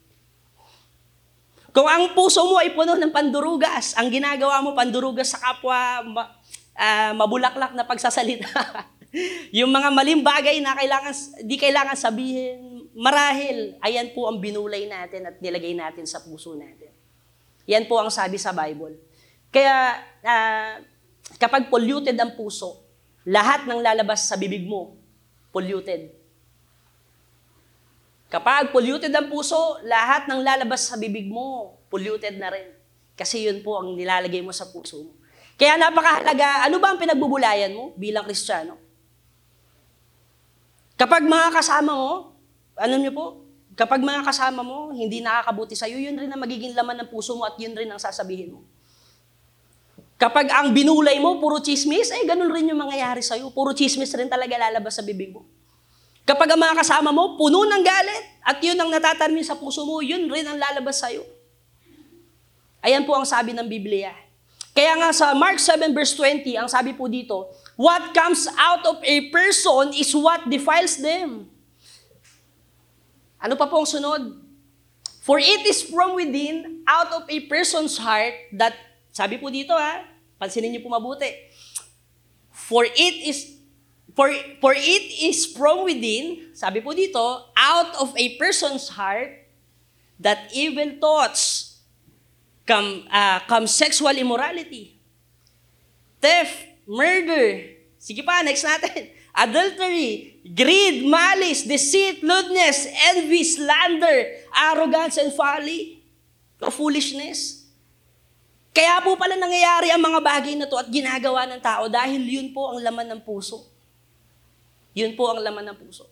[1.78, 6.26] Kung ang puso mo ay puno ng pandurugas, ang ginagawa mo pandurugas sa kapwa, ma,
[6.74, 8.50] uh, mabulaklak na pagsasalita,
[9.62, 11.14] yung mga maling bagay na kailangan,
[11.46, 16.90] di kailangan sabihin, marahil, ayan po ang binulay natin at nilagay natin sa puso natin.
[17.70, 18.98] Yan po ang sabi sa Bible.
[19.54, 20.82] Kaya, uh,
[21.38, 22.90] kapag polluted ang puso,
[23.22, 24.98] lahat ng lalabas sa bibig mo,
[25.54, 26.10] polluted.
[28.28, 32.68] Kapag polluted ang puso, lahat ng lalabas sa bibig mo, polluted na rin.
[33.16, 35.12] Kasi yun po ang nilalagay mo sa puso mo.
[35.58, 38.78] Kaya napakahalaga, ano ba ang pinagbubulayan mo bilang Kristiyano?
[40.94, 42.36] Kapag mga kasama mo,
[42.78, 43.26] ano niyo po,
[43.74, 47.48] kapag mga kasama mo, hindi nakakabuti sa'yo, yun rin ang magiging laman ng puso mo
[47.48, 48.60] at yun rin ang sasabihin mo.
[50.18, 53.54] Kapag ang binulay mo, puro chismis, ay ganun rin yung mangyayari sa'yo.
[53.54, 55.46] Puro chismis rin talaga lalabas sa bibig mo.
[56.28, 60.04] Kapag ang mga kasama mo, puno ng galit, at yun ang natatarmin sa puso mo,
[60.04, 61.24] yun rin ang lalabas sa'yo.
[62.84, 64.12] Ayan po ang sabi ng Biblia.
[64.76, 67.48] Kaya nga sa Mark 7 verse 20, ang sabi po dito,
[67.80, 71.48] What comes out of a person is what defiles them.
[73.40, 74.38] Ano pa po ang sunod?
[75.24, 78.76] For it is from within, out of a person's heart, that,
[79.10, 80.04] sabi po dito ha,
[80.36, 81.28] pansinin niyo po mabuti.
[82.54, 83.57] For it is,
[84.18, 87.22] for, for it is from within, sabi po dito,
[87.54, 89.30] out of a person's heart,
[90.18, 91.78] that evil thoughts
[92.66, 94.98] come, uh, come sexual immorality,
[96.18, 99.06] theft, murder, sige pa, next natin,
[99.46, 106.02] adultery, greed, malice, deceit, lewdness, envy, slander, arrogance, and folly,
[106.58, 107.70] o foolishness.
[108.74, 112.50] Kaya po pala nangyayari ang mga bagay na to at ginagawa ng tao dahil yun
[112.50, 113.77] po ang laman ng puso.
[114.96, 116.08] Yun po ang laman ng puso.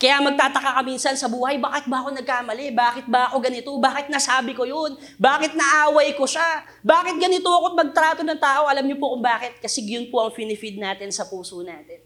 [0.00, 2.72] Kaya magtataka ka minsan sa buhay, bakit ba ako nagkamali?
[2.72, 3.68] Bakit ba ako ganito?
[3.76, 4.96] Bakit nasabi ko yun?
[5.20, 6.64] Bakit naaway ko siya?
[6.80, 8.64] Bakit ganito ako magtrato ng tao?
[8.64, 9.60] Alam niyo po kung bakit?
[9.60, 12.00] Kasi yun po ang finifeed natin sa puso natin.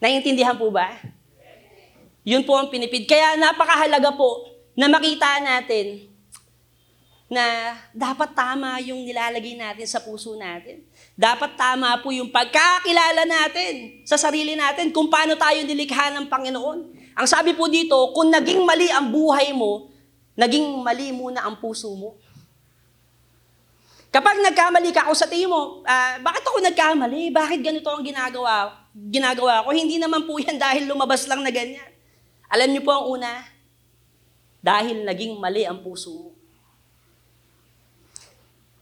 [0.00, 0.96] Naiintindihan po ba?
[2.24, 3.04] Yun po ang pinipid.
[3.04, 6.08] Kaya napakahalaga po na makita natin
[7.28, 10.88] na dapat tama yung nilalagay natin sa puso natin.
[11.22, 16.78] Dapat tama po yung pagkakilala natin sa sarili natin kung paano tayo nilikha ng Panginoon.
[17.14, 19.86] Ang sabi po dito, kung naging mali ang buhay mo,
[20.34, 22.18] naging mali muna ang puso mo.
[24.10, 27.30] Kapag nagkamali ka, kung sa tingin mo, uh, bakit ako nagkamali?
[27.30, 29.70] Bakit ganito ang ginagawa, ginagawa ko?
[29.70, 31.86] Hindi naman po yan dahil lumabas lang na ganyan.
[32.50, 33.46] Alam niyo po ang una,
[34.58, 36.31] dahil naging mali ang puso mo.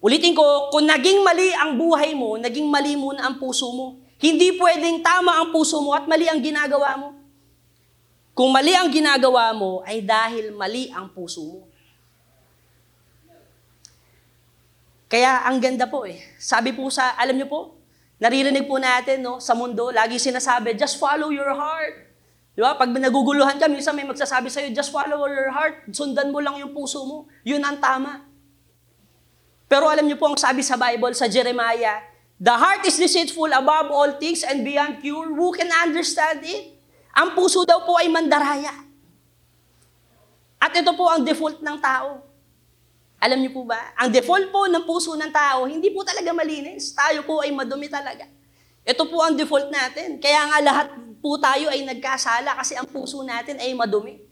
[0.00, 4.00] Ulitin ko, kung naging mali ang buhay mo, naging mali muna ang puso mo.
[4.16, 7.20] Hindi pwedeng tama ang puso mo at mali ang ginagawa mo.
[8.32, 11.58] Kung mali ang ginagawa mo, ay dahil mali ang puso mo.
[15.10, 16.16] Kaya ang ganda po eh.
[16.40, 17.76] Sabi po sa, alam niyo po,
[18.16, 22.08] naririnig po natin no, sa mundo, lagi sinasabi, just follow your heart.
[22.56, 22.78] Di ba?
[22.78, 25.84] Pag naguguluhan ka, minsan may magsasabi sa'yo, just follow your heart.
[25.92, 27.28] Sundan mo lang yung puso mo.
[27.44, 28.29] Yun ang tama.
[29.70, 32.02] Pero alam niyo po ang sabi sa Bible, sa Jeremiah,
[32.40, 35.28] The heart is deceitful above all things and beyond cure.
[35.28, 36.72] Who can understand it?
[37.12, 38.72] Ang puso daw po ay mandaraya.
[40.56, 42.24] At ito po ang default ng tao.
[43.20, 43.92] Alam niyo po ba?
[44.00, 46.96] Ang default po ng puso ng tao, hindi po talaga malinis.
[46.96, 48.24] Tayo po ay madumi talaga.
[48.88, 50.16] Ito po ang default natin.
[50.16, 50.88] Kaya nga lahat
[51.20, 54.29] po tayo ay nagkasala kasi ang puso natin ay madumi.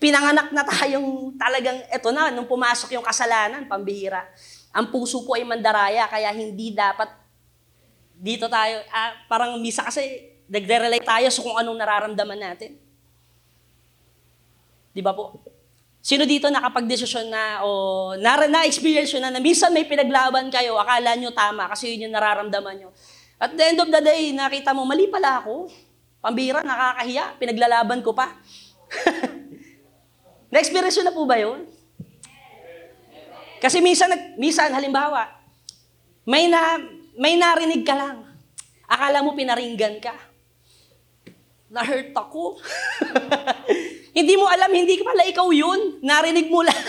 [0.00, 4.24] Pinanganak na tayong talagang, eto na, nung pumasok yung kasalanan, pambihira.
[4.72, 7.20] Ang puso po ay mandaraya, kaya hindi dapat
[8.20, 12.76] dito tayo, ah, parang misa kasi nagre-relate tayo sa kung anong nararamdaman natin.
[14.92, 15.40] Di ba po?
[16.00, 21.28] Sino dito nakapag-desisyon na o na, na-experience na na minsan may pinaglaban kayo, akala nyo
[21.32, 22.90] tama kasi yun yung nararamdaman nyo.
[23.40, 25.68] At the end of the day, nakita mo, mali pala ako.
[26.20, 28.36] Pambira, nakakahiya, pinaglalaban ko pa.
[30.50, 31.62] Na-experience na po ba yun?
[33.62, 35.30] Kasi minsan, minsan halimbawa,
[36.26, 36.82] may, na,
[37.14, 38.26] may narinig ka lang.
[38.90, 40.10] Akala mo pinaringgan ka.
[41.70, 42.58] Na-hurt ako.
[44.18, 46.02] hindi mo alam, hindi ka pala ikaw yun.
[46.02, 46.78] Narinig mo lang.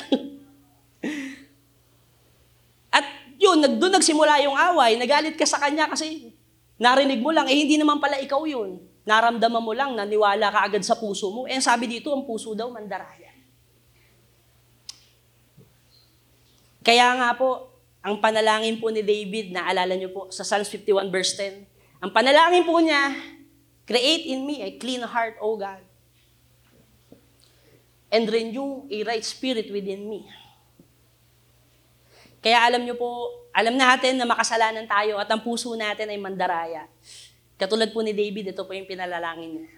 [2.97, 3.05] At
[3.38, 4.97] yun, doon nagsimula yung away.
[4.97, 6.34] Nagalit ka sa kanya kasi
[6.82, 7.45] narinig mo lang.
[7.45, 8.82] Eh, hindi naman pala ikaw yun.
[9.05, 11.45] Naramdaman mo lang, naniwala ka agad sa puso mo.
[11.45, 13.30] Eh, sabi dito, ang puso daw mandaraya.
[16.82, 17.69] Kaya nga po,
[18.01, 21.69] ang panalangin po ni David, naalala niyo po sa Psalms 51 verse 10,
[22.01, 23.13] ang panalangin po niya,
[23.86, 25.86] create in me a clean heart, O God,
[28.09, 30.25] and renew a right spirit within me.
[32.41, 36.89] Kaya alam niyo po, alam natin na makasalanan tayo at ang puso natin ay mandaraya.
[37.61, 39.69] Katulad po ni David, ito po yung pinalalangin niya.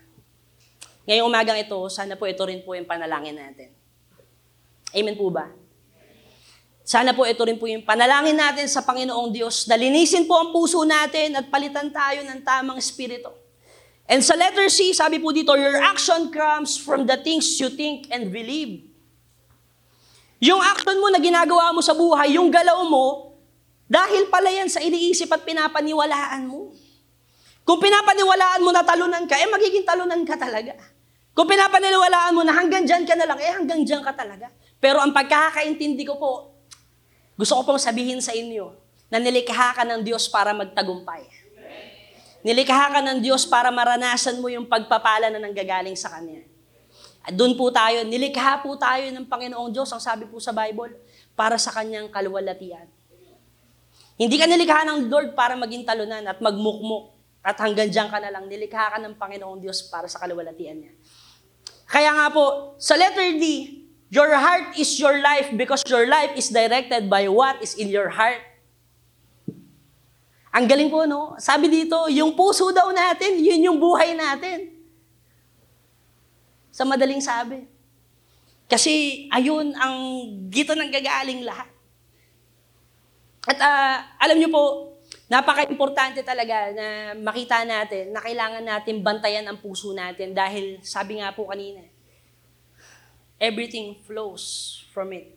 [1.04, 3.76] Ngayong umagang ito, sana po ito rin po yung panalangin natin.
[4.96, 5.52] Amen po ba?
[6.84, 10.52] Sana po ito rin po yung panalangin natin sa Panginoong Diyos na linisin po ang
[10.52, 13.32] puso natin at palitan tayo ng tamang espiritu.
[14.04, 18.12] And sa letter C, sabi po dito, your action comes from the things you think
[18.12, 18.84] and believe.
[20.44, 23.40] Yung action mo na ginagawa mo sa buhay, yung galaw mo,
[23.88, 26.76] dahil pala yan sa iniisip at pinapaniwalaan mo.
[27.64, 30.76] Kung pinapaniwalaan mo na talunan ka, eh magiging talunan ka talaga.
[31.32, 34.52] Kung pinapaniwalaan mo na hanggang dyan ka na lang, eh hanggang dyan ka talaga.
[34.84, 36.53] Pero ang pagkakaintindi ko po,
[37.34, 38.74] Gusto ko pong sabihin sa inyo
[39.10, 41.26] na nilikha ka ng Diyos para magtagumpay.
[42.44, 46.44] Nilikha ka ng Diyos para maranasan mo yung pagpapala na nanggagaling sa Kanya.
[47.24, 50.92] At doon po tayo, nilikha po tayo ng Panginoong Diyos, ang sabi po sa Bible,
[51.40, 52.84] para sa Kanyang kaluwalhatian.
[54.20, 58.30] Hindi ka nilikha ng Lord para maging talunan at magmukmuk at hanggang dyan ka na
[58.30, 58.46] lang.
[58.46, 60.94] Nilikha ka ng Panginoong Diyos para sa kaluwalhatian niya.
[61.88, 63.44] Kaya nga po, sa letter D,
[64.14, 68.14] your heart is your life because your life is directed by what is in your
[68.14, 68.38] heart.
[70.54, 71.34] Ang galing po, no?
[71.42, 74.70] Sabi dito, yung puso daw natin, yun yung buhay natin.
[76.70, 77.66] Sa madaling sabi.
[78.70, 79.98] Kasi ayun ang
[80.54, 81.74] gito ng gagaling lahat.
[83.50, 84.94] At uh, alam niyo po,
[85.26, 91.34] napaka-importante talaga na makita natin na kailangan natin bantayan ang puso natin dahil sabi nga
[91.34, 91.82] po kanina,
[93.44, 95.36] everything flows from it.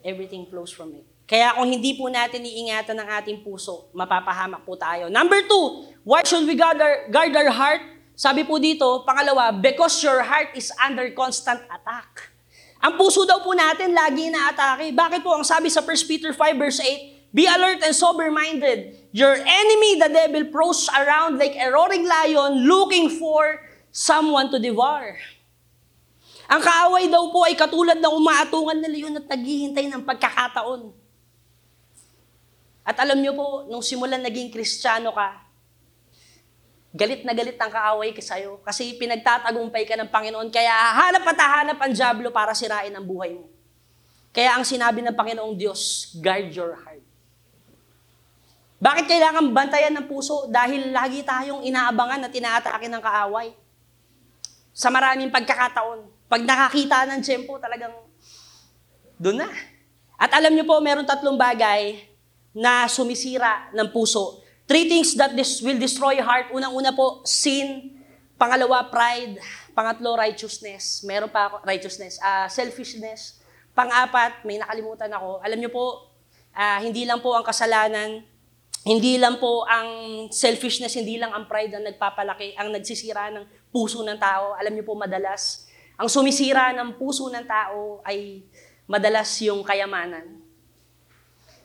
[0.00, 1.04] Everything flows from it.
[1.28, 5.12] Kaya kung hindi po natin iingatan ang ating puso, mapapahamak po tayo.
[5.12, 7.84] Number two, why should we guard our, guard our heart?
[8.16, 12.32] Sabi po dito, pangalawa, because your heart is under constant attack.
[12.82, 14.90] Ang puso daw po natin lagi inaatake.
[14.90, 15.38] Bakit po?
[15.38, 19.08] Ang sabi sa 1 Peter 5 verse 8, Be alert and sober-minded.
[19.16, 25.16] Your enemy, the devil, prowls around like a roaring lion looking for someone to devour.
[26.52, 30.92] Ang kaaway daw po ay katulad ng umaatungan na leon at naghihintay ng pagkakataon.
[32.84, 35.48] At alam niyo po, nung simulan naging kristyano ka,
[36.92, 40.52] Galit na galit ang kaaway ka sa'yo kasi pinagtatagumpay ka ng Panginoon.
[40.52, 43.48] Kaya hanap at hahanap ang Diablo para sirain ang buhay mo.
[44.28, 47.00] Kaya ang sinabi ng Panginoong Diyos, guard your heart.
[48.76, 50.44] Bakit kailangan bantayan ng puso?
[50.52, 53.56] Dahil lagi tayong inaabangan at inaatake ng kaaway.
[54.76, 56.11] Sa maraming pagkakataon.
[56.32, 57.92] Pag nakakita ng tiyempo, talagang
[59.20, 59.48] doon na.
[60.16, 62.08] At alam niyo po, meron tatlong bagay
[62.56, 66.54] na sumisira ng puso Three things that this will destroy heart.
[66.54, 67.98] Unang-una po, sin.
[68.38, 69.36] Pangalawa, pride.
[69.76, 71.02] Pangatlo, righteousness.
[71.04, 72.16] Meron pa ako, righteousness.
[72.22, 73.42] Uh, selfishness.
[73.74, 75.44] Pang-apat, may nakalimutan ako.
[75.44, 76.14] Alam niyo po,
[76.54, 78.24] uh, hindi lang po ang kasalanan,
[78.84, 79.88] hindi lang po ang
[80.32, 84.56] selfishness, hindi lang ang pride ang nagpapalaki, ang nagsisira ng puso ng tao.
[84.56, 88.42] Alam niyo po, madalas, ang sumisira ng puso ng tao ay
[88.88, 90.40] madalas yung kayamanan.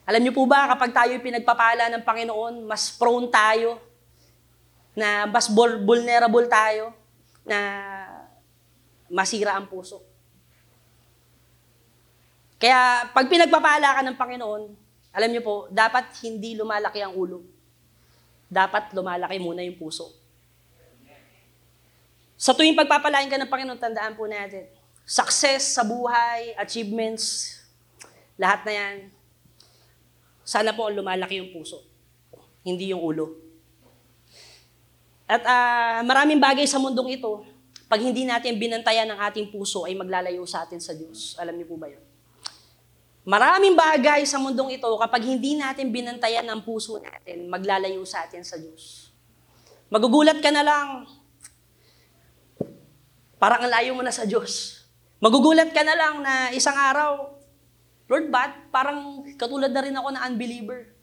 [0.08, 3.76] Alam niyo po ba, kapag tayo pinagpapala ng Panginoon, mas prone tayo,
[4.96, 5.52] na mas
[5.84, 6.96] vulnerable tayo,
[7.44, 7.60] na
[9.12, 10.00] masira ang puso.
[12.58, 14.64] Kaya pag pinagpapala ka ng Panginoon,
[15.12, 17.44] alam niyo po, dapat hindi lumalaki ang ulo.
[18.48, 20.27] Dapat lumalaki muna yung puso.
[22.38, 24.70] Sa tuwing pagpapalain ka ng Panginoon, tandaan po natin,
[25.02, 27.58] success sa buhay, achievements,
[28.38, 28.96] lahat na yan,
[30.46, 31.82] sana po lumalaki yung puso,
[32.62, 33.42] hindi yung ulo.
[35.26, 37.42] At uh, maraming bagay sa mundong ito,
[37.90, 41.34] pag hindi natin binantayan ang ating puso, ay maglalayo sa atin sa Diyos.
[41.42, 42.06] Alam niyo po ba yun?
[43.28, 48.46] Maraming bagay sa mundong ito, kapag hindi natin binantayan ang puso natin, maglalayo sa atin
[48.46, 49.12] sa Diyos.
[49.90, 51.10] Magugulat ka na lang,
[53.38, 54.84] parang ang layo mo na sa Diyos.
[55.18, 57.38] Magugulat ka na lang na isang araw,
[58.08, 60.94] Lord, ba't parang katulad na rin ako na unbeliever?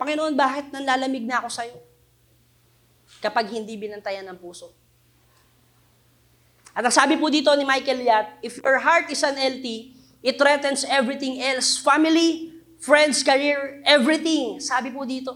[0.00, 1.76] Panginoon, bakit nanlalamig na ako sa'yo?
[3.20, 4.72] Kapag hindi binantayan ng puso.
[6.72, 9.92] At ang sabi po dito ni Michael Yat, if your heart is unhealthy,
[10.24, 11.76] it threatens everything else.
[11.76, 14.62] Family, friends, career, everything.
[14.62, 15.34] Sabi po dito.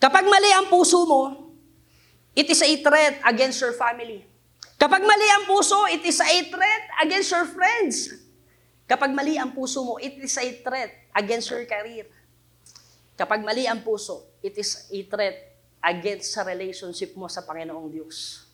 [0.00, 1.52] Kapag mali ang puso mo,
[2.32, 4.29] it is a threat against your family.
[4.80, 8.16] Kapag mali ang puso, it is a threat against your friends.
[8.88, 12.08] Kapag mali ang puso mo, it is a threat against your career.
[13.12, 15.36] Kapag mali ang puso, it is a threat
[15.84, 18.48] against sa relationship mo sa Panginoong Diyos.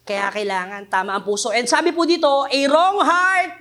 [0.00, 1.52] Kaya kailangan tama ang puso.
[1.52, 3.52] And sabi po dito, a wrong heart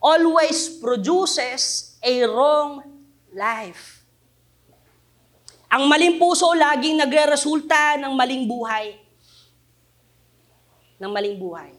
[0.00, 2.82] always produces a wrong
[3.36, 4.00] life.
[5.68, 9.07] Ang maling puso laging nagre-resulta ng maling buhay.
[10.98, 11.72] Ng maling buhay.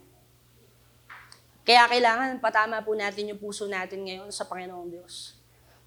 [1.68, 5.38] Kaya kailangan patama po natin yung puso natin ngayon sa Panginoong Diyos.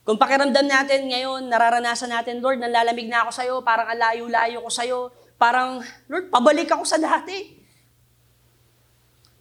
[0.03, 4.71] Kung pakiramdam natin ngayon, nararanasan natin, Lord, nanlalamig na ako sa iyo, parang alayo-layo ko
[4.71, 7.63] sa iyo, parang, Lord, pabalik ako sa dati.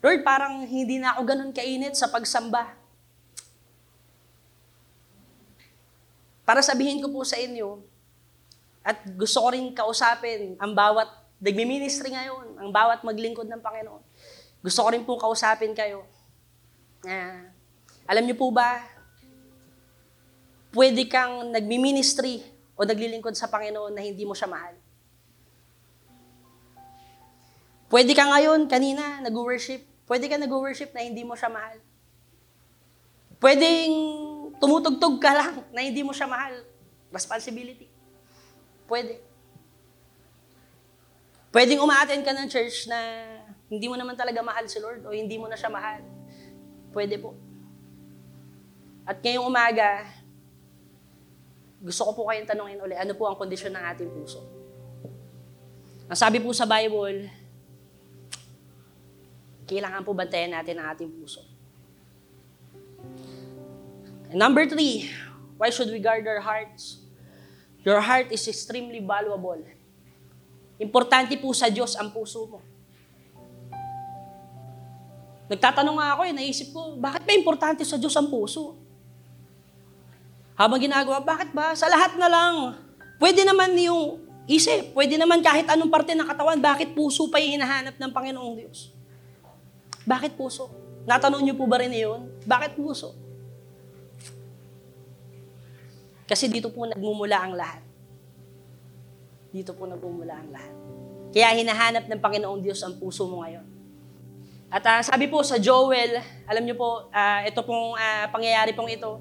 [0.02, 2.74] Lord, parang hindi na ako ganun kainit sa pagsamba.
[6.42, 7.82] Para sabihin ko po sa inyo,
[8.82, 11.10] at gusto ko rin kausapin ang bawat
[11.42, 14.04] nagmi-ministry ngayon, ang bawat maglingkod ng Panginoon.
[14.62, 16.06] Gusto ko rin po kausapin kayo
[17.02, 17.50] na
[18.06, 18.82] Alam niyo po ba,
[20.76, 22.44] pwede kang nagmi-ministry
[22.76, 24.76] o naglilingkod sa Panginoon na hindi mo siya mahal.
[27.88, 29.84] Pwede ka ngayon, kanina, nag-worship.
[30.12, 31.80] Pwede ka nag-worship na hindi mo siya mahal.
[33.40, 33.96] Pwedeng
[34.60, 36.68] tumutugtog ka lang na hindi mo siya mahal.
[37.16, 37.88] Responsibility.
[38.92, 39.31] Pwede.
[41.52, 42.98] Pwedeng umaattend ka ng church na
[43.68, 46.00] hindi mo naman talaga mahal si Lord o hindi mo na siya mahal.
[46.96, 47.36] Pwede po.
[49.04, 50.08] At ngayong umaga,
[51.84, 54.40] gusto ko po kayong tanongin uli, ano po ang kondisyon ng ating puso?
[56.08, 57.28] Ang sabi po sa Bible,
[59.68, 61.44] kailangan po bantayan natin ang ating puso.
[64.32, 65.12] And number three,
[65.60, 67.04] why should we guard our hearts?
[67.84, 69.60] Your heart is extremely valuable.
[70.82, 72.60] Importante po sa Diyos ang puso mo.
[75.46, 78.82] Nagtatanong nga ako eh, naisip ko, bakit ba importante sa Diyos ang puso?
[80.58, 81.78] Habang ginagawa, bakit ba?
[81.78, 82.56] Sa lahat na lang.
[83.22, 87.62] Pwede naman yung isip, pwede naman kahit anong parte ng katawan, bakit puso pa yung
[87.62, 88.90] hinahanap ng Panginoong Diyos?
[90.08, 90.72] Bakit puso?
[91.06, 92.26] Natanong niyo po ba rin yun?
[92.48, 93.14] Bakit puso?
[96.26, 97.91] Kasi dito po nagmumula ang lahat.
[99.52, 100.76] Dito po nagmumula ang lahat.
[101.32, 103.64] Kaya hinahanap ng Panginoong Diyos ang puso mo ngayon.
[104.72, 108.88] At ah, sabi po sa Joel, alam niyo po, ah, ito pong ah, pangyayari pong
[108.88, 109.20] ito,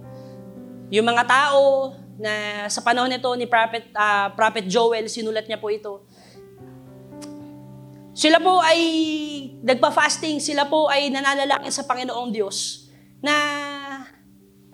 [0.91, 5.67] yung mga tao na sa panahon nito ni Prophet, ah, Prophet Joel, sinulat niya po
[5.75, 6.07] ito,
[8.15, 8.79] sila po ay
[9.67, 12.87] nagpa-fasting, sila po ay nananalangin sa Panginoong Diyos
[13.19, 13.35] na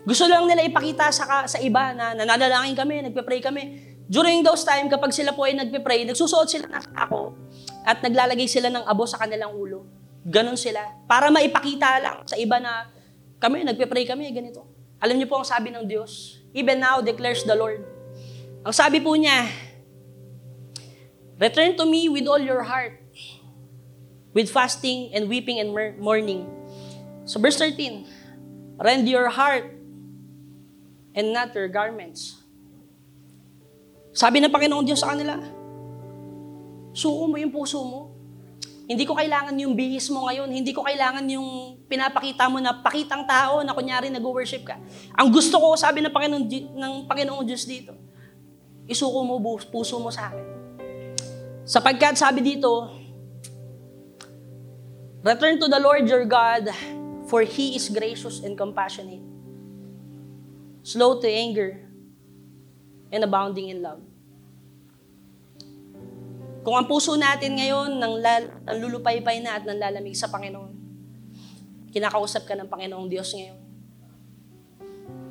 [0.05, 3.95] gusto lang nila ipakita sa, sa iba na nananalangin kami, nagpe-pray kami.
[4.07, 7.35] During those time, kapag sila po ay nagpe-pray, nagsusuot sila ng ako
[7.83, 9.83] at naglalagay sila ng abo sa kanilang ulo.
[10.23, 10.83] Ganon sila.
[11.11, 12.87] Para maipakita lang sa iba na
[13.43, 14.63] kami, nagpe-pray kami, ganito.
[15.03, 17.85] Alam niyo po ang sabi ng Diyos, Even now declares the Lord.
[18.65, 19.51] Ang sabi po niya,
[21.37, 22.97] Return to me with all your heart,
[24.33, 26.49] with fasting and weeping and mourning.
[27.29, 29.69] So verse 13, Rend your heart
[31.13, 32.45] and not your garments.
[34.17, 35.37] Sabi ng Panginoong Diyos sa kanila,
[36.97, 38.17] suko mo yung puso mo.
[38.89, 40.49] Hindi ko kailangan yung bihis mo ngayon.
[40.49, 44.81] Hindi ko kailangan yung pinapakita mo na pakitang tao na kunyari nag-worship ka.
[45.21, 47.93] Ang gusto ko, sabi ng Panginoong, Di- ng Panginoong Diyos dito,
[48.89, 49.37] isuko mo
[49.69, 50.47] puso mo sa akin.
[51.69, 52.89] Sapagkat sabi dito,
[55.27, 56.71] Return to the Lord your God,
[57.27, 59.27] for He is gracious and compassionate,
[60.87, 61.83] slow to anger,
[63.11, 64.06] and abounding in love.
[66.67, 70.75] Kung ang puso natin ngayon nang nalulupaypay na at nanlalamig sa Panginoon,
[71.95, 73.55] kinakausap ka ng Panginoong Diyos ngayon.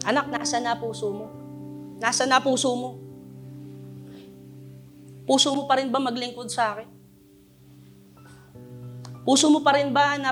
[0.07, 1.27] Anak, nasa na puso mo?
[1.99, 3.03] Nasa na puso mo?
[5.27, 6.87] Puso mo pa rin ba maglingkod sa akin?
[9.27, 10.31] Puso mo pa rin ba na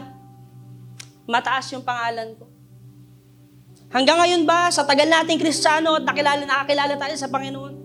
[1.28, 2.48] mataas yung pangalan ko?
[3.92, 7.83] Hanggang ngayon ba, sa tagal nating kristyano at nakilala, nakakilala tayo sa Panginoon,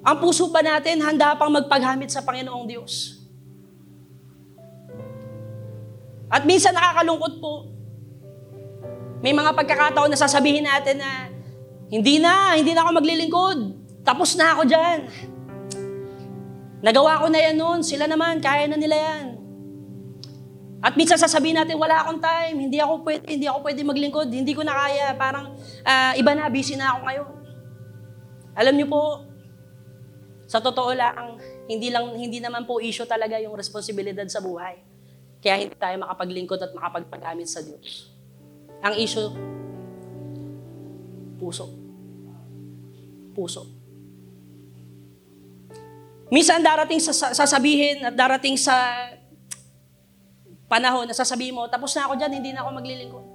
[0.00, 3.20] ang puso pa natin handa pang magpaghamit sa Panginoong Diyos.
[6.30, 7.68] At minsan nakakalungkot po.
[9.20, 11.28] May mga pagkakataon na sasabihin natin na,
[11.90, 13.58] hindi na, hindi na ako maglilingkod.
[14.06, 14.98] Tapos na ako dyan.
[16.80, 17.84] Nagawa ko na yan noon.
[17.84, 19.26] Sila naman, kaya na nila yan.
[20.80, 24.56] At minsan sasabihin natin, wala akong time, hindi ako pwede, hindi ako pwede maglingkod, hindi
[24.56, 25.52] ko na kaya, parang
[25.84, 27.30] ah, iba na, busy na ako ngayon.
[28.56, 29.28] Alam niyo po,
[30.50, 31.38] sa totoo lang,
[31.70, 34.82] hindi lang hindi naman po issue talaga yung responsibilidad sa buhay.
[35.38, 38.10] Kaya hindi tayo makapaglingkod at makapagpagamit sa Diyos.
[38.82, 39.30] Ang issue,
[41.38, 41.70] puso.
[43.30, 43.62] Puso.
[46.34, 48.74] Minsan darating sa sa- sasabihin at darating sa
[50.66, 53.26] panahon na sasabihin mo, tapos na ako dyan, hindi na ako maglilingkod.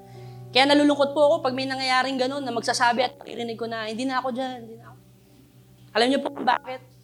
[0.52, 4.04] Kaya nalulungkot po ako pag may nangyayaring ganun na magsasabi at maririnig ko na, hindi
[4.04, 4.98] na ako dyan, hindi na ako.
[5.96, 6.95] Alam niyo po bakit?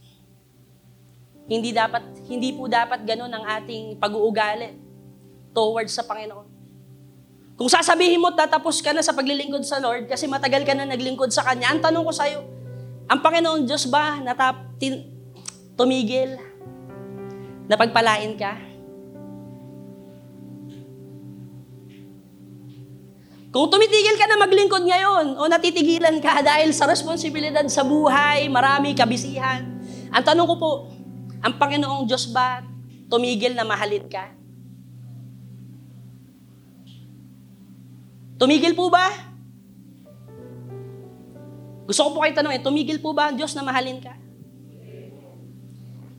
[1.50, 4.78] Hindi dapat, hindi po dapat ganun ang ating pag-uugali
[5.52, 6.48] towards sa Panginoon.
[7.62, 11.30] Kung sasabihin mo, tatapos ka na sa paglilingkod sa Lord kasi matagal ka na naglingkod
[11.30, 12.42] sa Kanya, ang tanong ko sa'yo,
[13.06, 15.06] ang Panginoon Diyos ba natap, tin,
[15.78, 16.42] tumigil
[17.70, 18.72] na pagpalain ka?
[23.52, 28.96] Kung tumitigil ka na maglingkod ngayon o natitigilan ka dahil sa responsibilidad sa buhay, marami
[28.96, 29.68] kabisihan,
[30.08, 30.72] ang tanong ko po,
[31.42, 32.62] ang Panginoong Diyos ba
[33.10, 34.32] tumigil na mahalin ka?
[38.42, 39.06] Tumigil po ba?
[41.86, 44.16] Gusto ko po kayo tanongin, tumigil po ba ang Diyos na mahalin ka?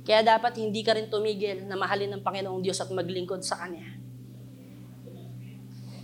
[0.02, 4.02] Kaya dapat hindi ka rin tumigil na mahalin ng Panginoong Diyos at maglingkod sa Kanya.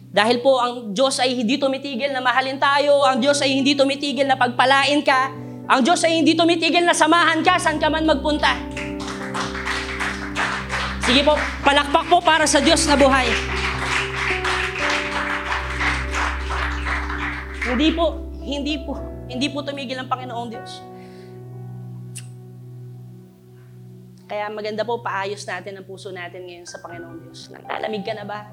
[0.09, 4.25] Dahil po ang Diyos ay hindi tumitigil na mahalin tayo, ang Diyos ay hindi tumitigil
[4.25, 5.31] na pagpalain ka,
[5.69, 8.57] ang Diyos ay hindi tumitigil na samahan ka saan ka man magpunta.
[11.09, 13.33] Sige po, palakpak po para sa Diyos na buhay.
[17.65, 18.07] Hindi po,
[18.45, 18.93] hindi po,
[19.25, 20.85] hindi po tumigil ang Panginoong Diyos.
[24.29, 27.49] Kaya maganda po, paayos natin ang puso natin ngayon sa Panginoong Diyos.
[27.57, 28.45] Naglalamig ka na ba?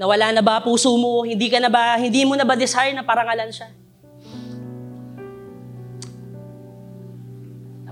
[0.00, 1.20] Nawala na ba puso mo?
[1.20, 3.68] Hindi ka na ba, hindi mo na ba desire na parangalan siya?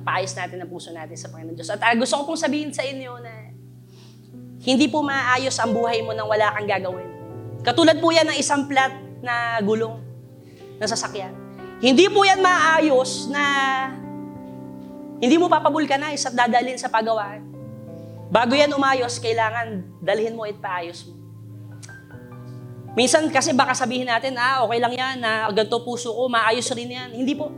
[0.01, 1.69] Paayos natin ang puso natin sa Panginoong Diyos.
[1.69, 3.52] At ah, gusto ko pong sabihin sa inyo na
[4.63, 7.11] hindi po maayos ang buhay mo nang wala kang gagawin.
[7.67, 9.99] Katulad po yan ng isang plat na gulong
[10.79, 11.35] ng sasakyan.
[11.83, 13.43] Hindi po yan maayos na
[15.19, 17.43] hindi mo papabulkanize at dadalhin sa pagawaan.
[18.31, 21.19] Bago yan umayos, kailangan dalhin mo at paayos mo.
[22.95, 26.91] Minsan kasi baka sabihin natin, ah, okay lang yan, na ganito puso ko, maayos rin
[26.91, 27.11] yan.
[27.11, 27.51] Hindi po.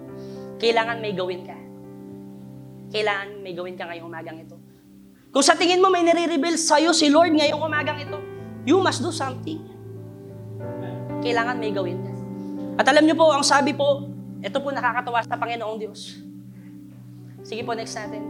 [0.56, 1.56] Kailangan may gawin ka.
[2.94, 4.56] Kailangan may gawin ka ngayong umagang ito.
[5.34, 8.22] Kung sa tingin mo may nire-reveal sa'yo si Lord ngayong umagang ito,
[8.62, 9.58] you must do something.
[11.26, 11.98] Kailangan may gawin.
[12.78, 14.06] At alam niyo po, ang sabi po,
[14.38, 16.22] ito po nakakatawa sa Panginoong Diyos.
[17.42, 18.22] Sige po, next natin.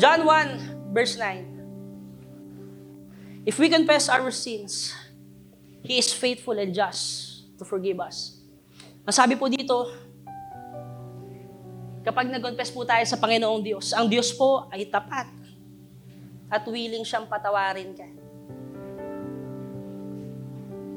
[0.00, 3.44] John 1, verse 9.
[3.44, 4.96] If we confess our sins,
[5.84, 8.40] He is faithful and just to forgive us.
[9.04, 9.92] Ang sabi po dito,
[12.00, 15.39] kapag nag-confess po tayo sa Panginoong Diyos, ang Diyos po ay tapat
[16.50, 18.06] at willing siyang patawarin ka.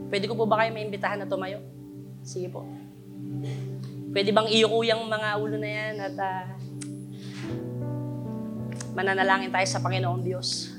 [0.09, 1.61] Pwede ko po ba kayo maimbitahan na tumayo?
[2.25, 2.65] Sige po.
[4.13, 6.45] Pwede bang iyuko yung mga ulo na yan at ah,
[8.93, 10.69] mananalangin tayo sa Panginoong Diyos.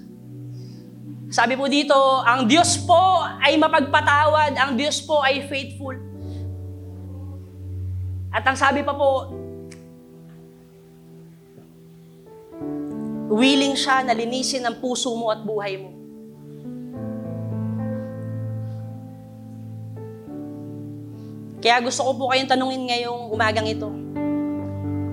[1.35, 5.99] Sabi po dito, ang Diyos po ay mapagpatawad, ang Diyos po ay faithful.
[8.31, 9.35] At ang sabi pa po,
[13.29, 15.91] willing siya na linisin ang puso mo at buhay mo.
[21.64, 23.89] Kaya gusto ko po kayong tanungin ngayong umagang ito.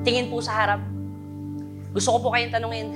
[0.03, 0.83] Tingin po sa harap.
[1.95, 2.91] Gusto ko po kayong tanungin,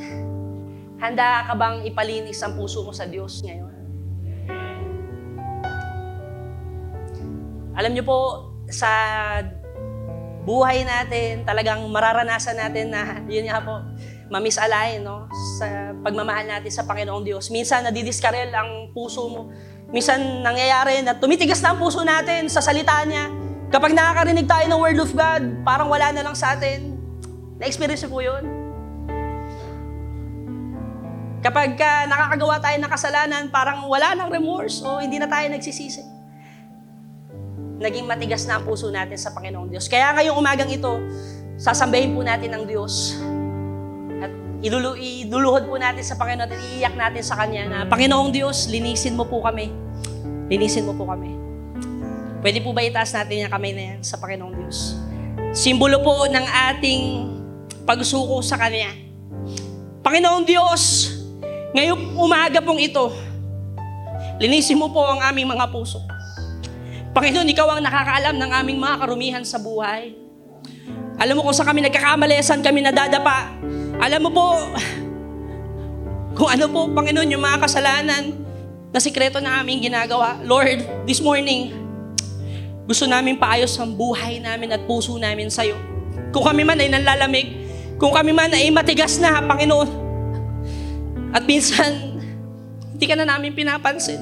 [1.00, 3.72] handa ka bang ipalinis ang puso mo sa Diyos ngayon?
[7.76, 8.20] Alam niyo po,
[8.72, 8.92] sa
[10.48, 13.80] buhay natin, talagang mararanasan natin na, yun nga po,
[14.36, 15.32] mamisalay, no?
[15.56, 17.48] Sa pagmamahal natin sa Panginoong Diyos.
[17.48, 19.48] Minsan, nadidiskarel ang puso mo.
[19.96, 23.32] Minsan, nangyayari na tumitigas na ang puso natin sa salita niya.
[23.72, 27.00] Kapag nakakarinig tayo ng Word of God, parang wala na lang sa atin.
[27.56, 28.44] Na-experience po yun?
[31.40, 36.02] Kapag ka nakakagawa tayo ng kasalanan, parang wala nang remorse o hindi na tayo nagsisisi.
[37.80, 39.86] Naging matigas na ang puso natin sa Panginoong Diyos.
[39.86, 40.98] Kaya ngayong umagang ito,
[41.56, 43.16] sasambahin po natin ang Diyos.
[44.66, 49.14] Ilulu iluluhod po natin sa Panginoon at iiyak natin sa Kanya na, Panginoong Diyos, linisin
[49.14, 49.70] mo po kami.
[50.50, 51.38] Linisin mo po kami.
[52.42, 54.98] Pwede po ba itaas natin yung kamay na yan sa Panginoong Diyos?
[55.54, 57.02] Simbolo po ng ating
[57.86, 58.90] pagsuko sa Kanya.
[60.02, 61.14] Panginoong Diyos,
[61.78, 63.14] ngayong umaga pong ito,
[64.42, 66.02] linisin mo po ang aming mga puso.
[67.14, 70.18] Panginoon, Ikaw ang nakakaalam ng aming mga karumihan sa buhay.
[71.22, 73.54] Alam mo kung saan kami nagkakamali, saan kami nadadapa.
[74.00, 74.46] Alam mo po,
[76.36, 78.36] kung ano po, Panginoon, yung mga kasalanan
[78.92, 80.36] na sikreto na aming ginagawa.
[80.44, 81.72] Lord, this morning,
[82.84, 85.80] gusto namin paayos ang buhay namin at puso namin sa'yo.
[86.36, 87.48] Kung kami man ay nanlalamig,
[87.96, 89.90] kung kami man ay matigas na, Panginoon,
[91.32, 92.20] at minsan,
[92.96, 94.20] hindi ka na namin pinapansin.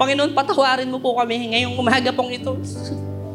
[0.00, 2.56] Panginoon, patawarin mo po kami ngayong umaga pong ito.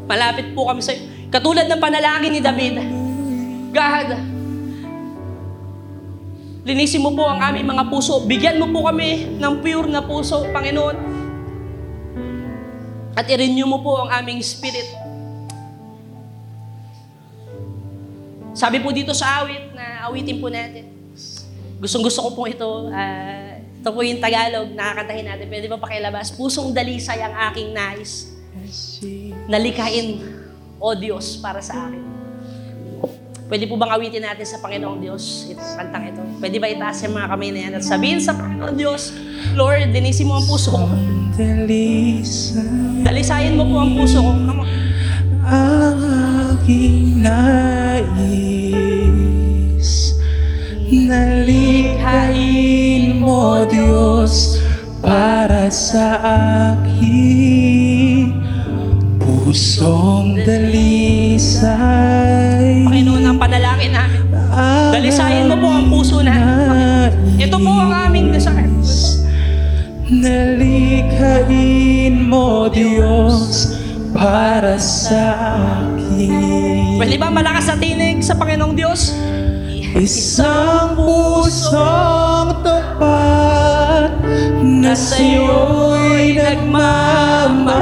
[0.10, 1.06] Malapit po kami sa iyo.
[1.30, 2.76] Katulad ng panalangin ni David.
[3.76, 4.37] God,
[6.68, 8.28] linisin mo po ang aming mga puso.
[8.28, 10.98] Bigyan mo po kami ng pure na puso, Panginoon.
[13.16, 14.86] At i-renew mo po ang aming spirit.
[18.52, 20.92] Sabi po dito sa awit na awitin po natin.
[21.80, 22.92] Gustong gusto ko po ito.
[22.92, 25.48] ah, ito po yung Tagalog, nakakantahin natin.
[25.48, 26.36] Pwede ba pakilabas?
[26.36, 28.36] Pusong dalisay ang aking nais.
[29.48, 30.20] Nalikain,
[30.78, 32.17] O Diyos, para sa akin.
[33.48, 36.20] Pwede po bang awitin natin sa Panginoong Diyos ito, kantang ito?
[36.44, 39.16] Pwede ba itaas yung mga kamay na yan at sabihin sa Panginoong Diyos,
[39.56, 40.84] Lord, dinisin mo ang puso ko.
[41.40, 44.36] Dalisay Dalisayin mo po ang puso ko.
[45.48, 46.00] Ang
[46.60, 48.28] aking nais
[51.08, 52.44] Nalikhain
[53.16, 54.60] mo Diyos
[55.00, 56.20] para sa
[56.76, 58.44] akin
[59.24, 60.67] Pusong dalisay
[72.38, 73.74] mo Diyos
[74.14, 75.34] para sa
[75.82, 77.02] akin.
[77.02, 79.18] Pwede ba malakas na tinig sa Panginoong Diyos?
[79.98, 84.14] Isang pusong tapat
[84.62, 87.82] na sa'yo'y nagmamahal.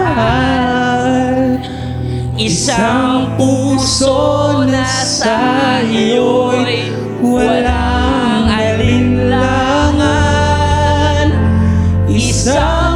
[2.39, 9.75] Isang puso na sa iyo'y walang alinlangan.
[12.07, 12.94] Isang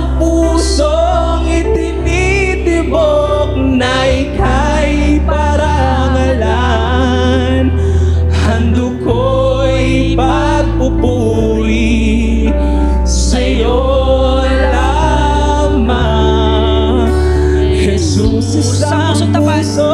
[18.39, 19.88] Jesus, Isang pusong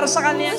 [0.00, 0.56] para sa Kanya.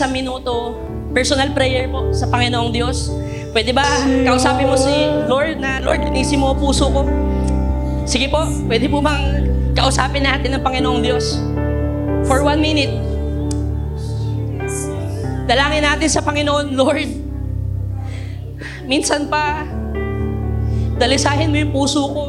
[0.00, 0.80] Isang minuto,
[1.12, 3.12] personal prayer po sa Panginoong Diyos.
[3.52, 3.84] Pwede ba
[4.24, 4.88] kausapin mo si
[5.28, 7.04] Lord na, Lord, linisin mo puso ko.
[8.08, 9.44] Sige po, pwede po bang
[9.76, 11.36] kausapin natin ng Panginoong Diyos?
[12.24, 12.88] For one minute.
[15.44, 17.10] Dalangin natin sa Panginoon, Lord.
[18.88, 19.68] Minsan pa,
[20.96, 22.24] dalisahin mo yung puso ko.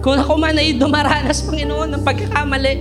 [0.00, 2.72] Kung ako man ay dumaranas, Panginoon, ng pagkakamali,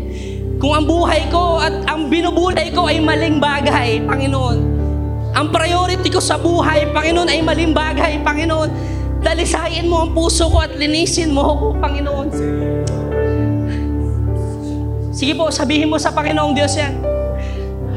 [0.58, 4.58] kung ang buhay ko at ang binubulay ko ay maling bagay, Panginoon,
[5.38, 8.70] ang priority ko sa buhay, Panginoon, ay maling bagay, Panginoon,
[9.22, 12.28] dalisayin mo ang puso ko at linisin mo ako, Panginoon.
[15.14, 16.97] Sige po, sabihin mo sa Panginoong Diyos yan.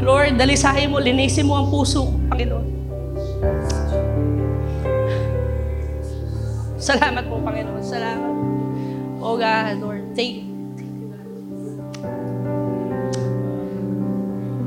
[0.05, 2.67] Lord, dalisahin mo, linisin mo ang puso, ko, Panginoon.
[6.81, 7.85] Salamat po, Panginoon.
[7.85, 8.33] Salamat.
[9.21, 10.50] Oh God, Lord, thank you.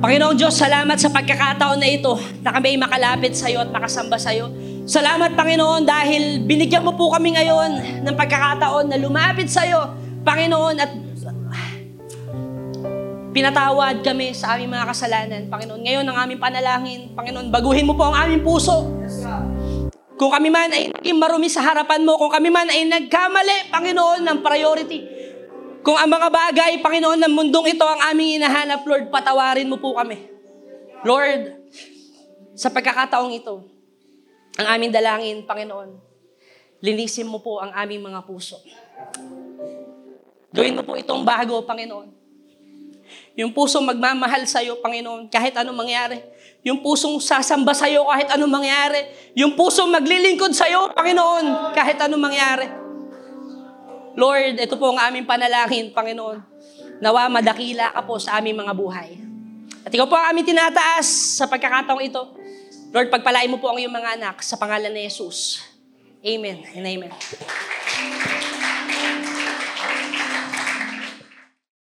[0.03, 4.19] Panginoong Diyos, salamat sa pagkakataon na ito na kami ay makalapit sa iyo at makasamba
[4.19, 4.51] sa iyo.
[4.83, 9.79] Salamat, Panginoon, dahil binigyan mo po kami ngayon ng pagkakataon na lumapit sa iyo,
[10.27, 10.91] Panginoon, at
[13.31, 15.41] pinatawad kami sa aming mga kasalanan.
[15.47, 18.91] Panginoon, ngayon ang aming panalangin, Panginoon, baguhin mo po ang aming puso.
[20.19, 24.19] Kung kami man ay naging marumi sa harapan mo, kung kami man ay nagkamali, Panginoon,
[24.19, 25.22] ng priority,
[25.83, 29.91] kung ang mga bagay, Panginoon, ng mundong ito ang aming inahanap, Lord, patawarin mo po
[29.99, 30.31] kami.
[31.03, 31.59] Lord,
[32.55, 33.67] sa pagkakataong ito,
[34.55, 35.99] ang aming dalangin, Panginoon,
[36.79, 38.63] linisin mo po ang aming mga puso.
[40.55, 42.23] Gawin mo po itong bago, Panginoon.
[43.35, 46.21] Yung pusong magmamahal sa iyo, Panginoon, kahit anong mangyari.
[46.63, 49.03] Yung pusong sasamba sa iyo kahit anong mangyari.
[49.35, 52.82] Yung pusong maglilingkod sa iyo, Panginoon, kahit anong mangyari.
[54.13, 56.37] Lord, ito po ang aming panalangin, Panginoon.
[57.01, 59.09] Nawa madakila ka po sa aming mga buhay.
[59.83, 62.21] At ikaw po ang aming tinataas sa pagkakataong ito.
[62.93, 65.65] Lord, pagpalain mo po ang iyong mga anak sa pangalan ni Jesus.
[66.23, 67.11] Amen and amen.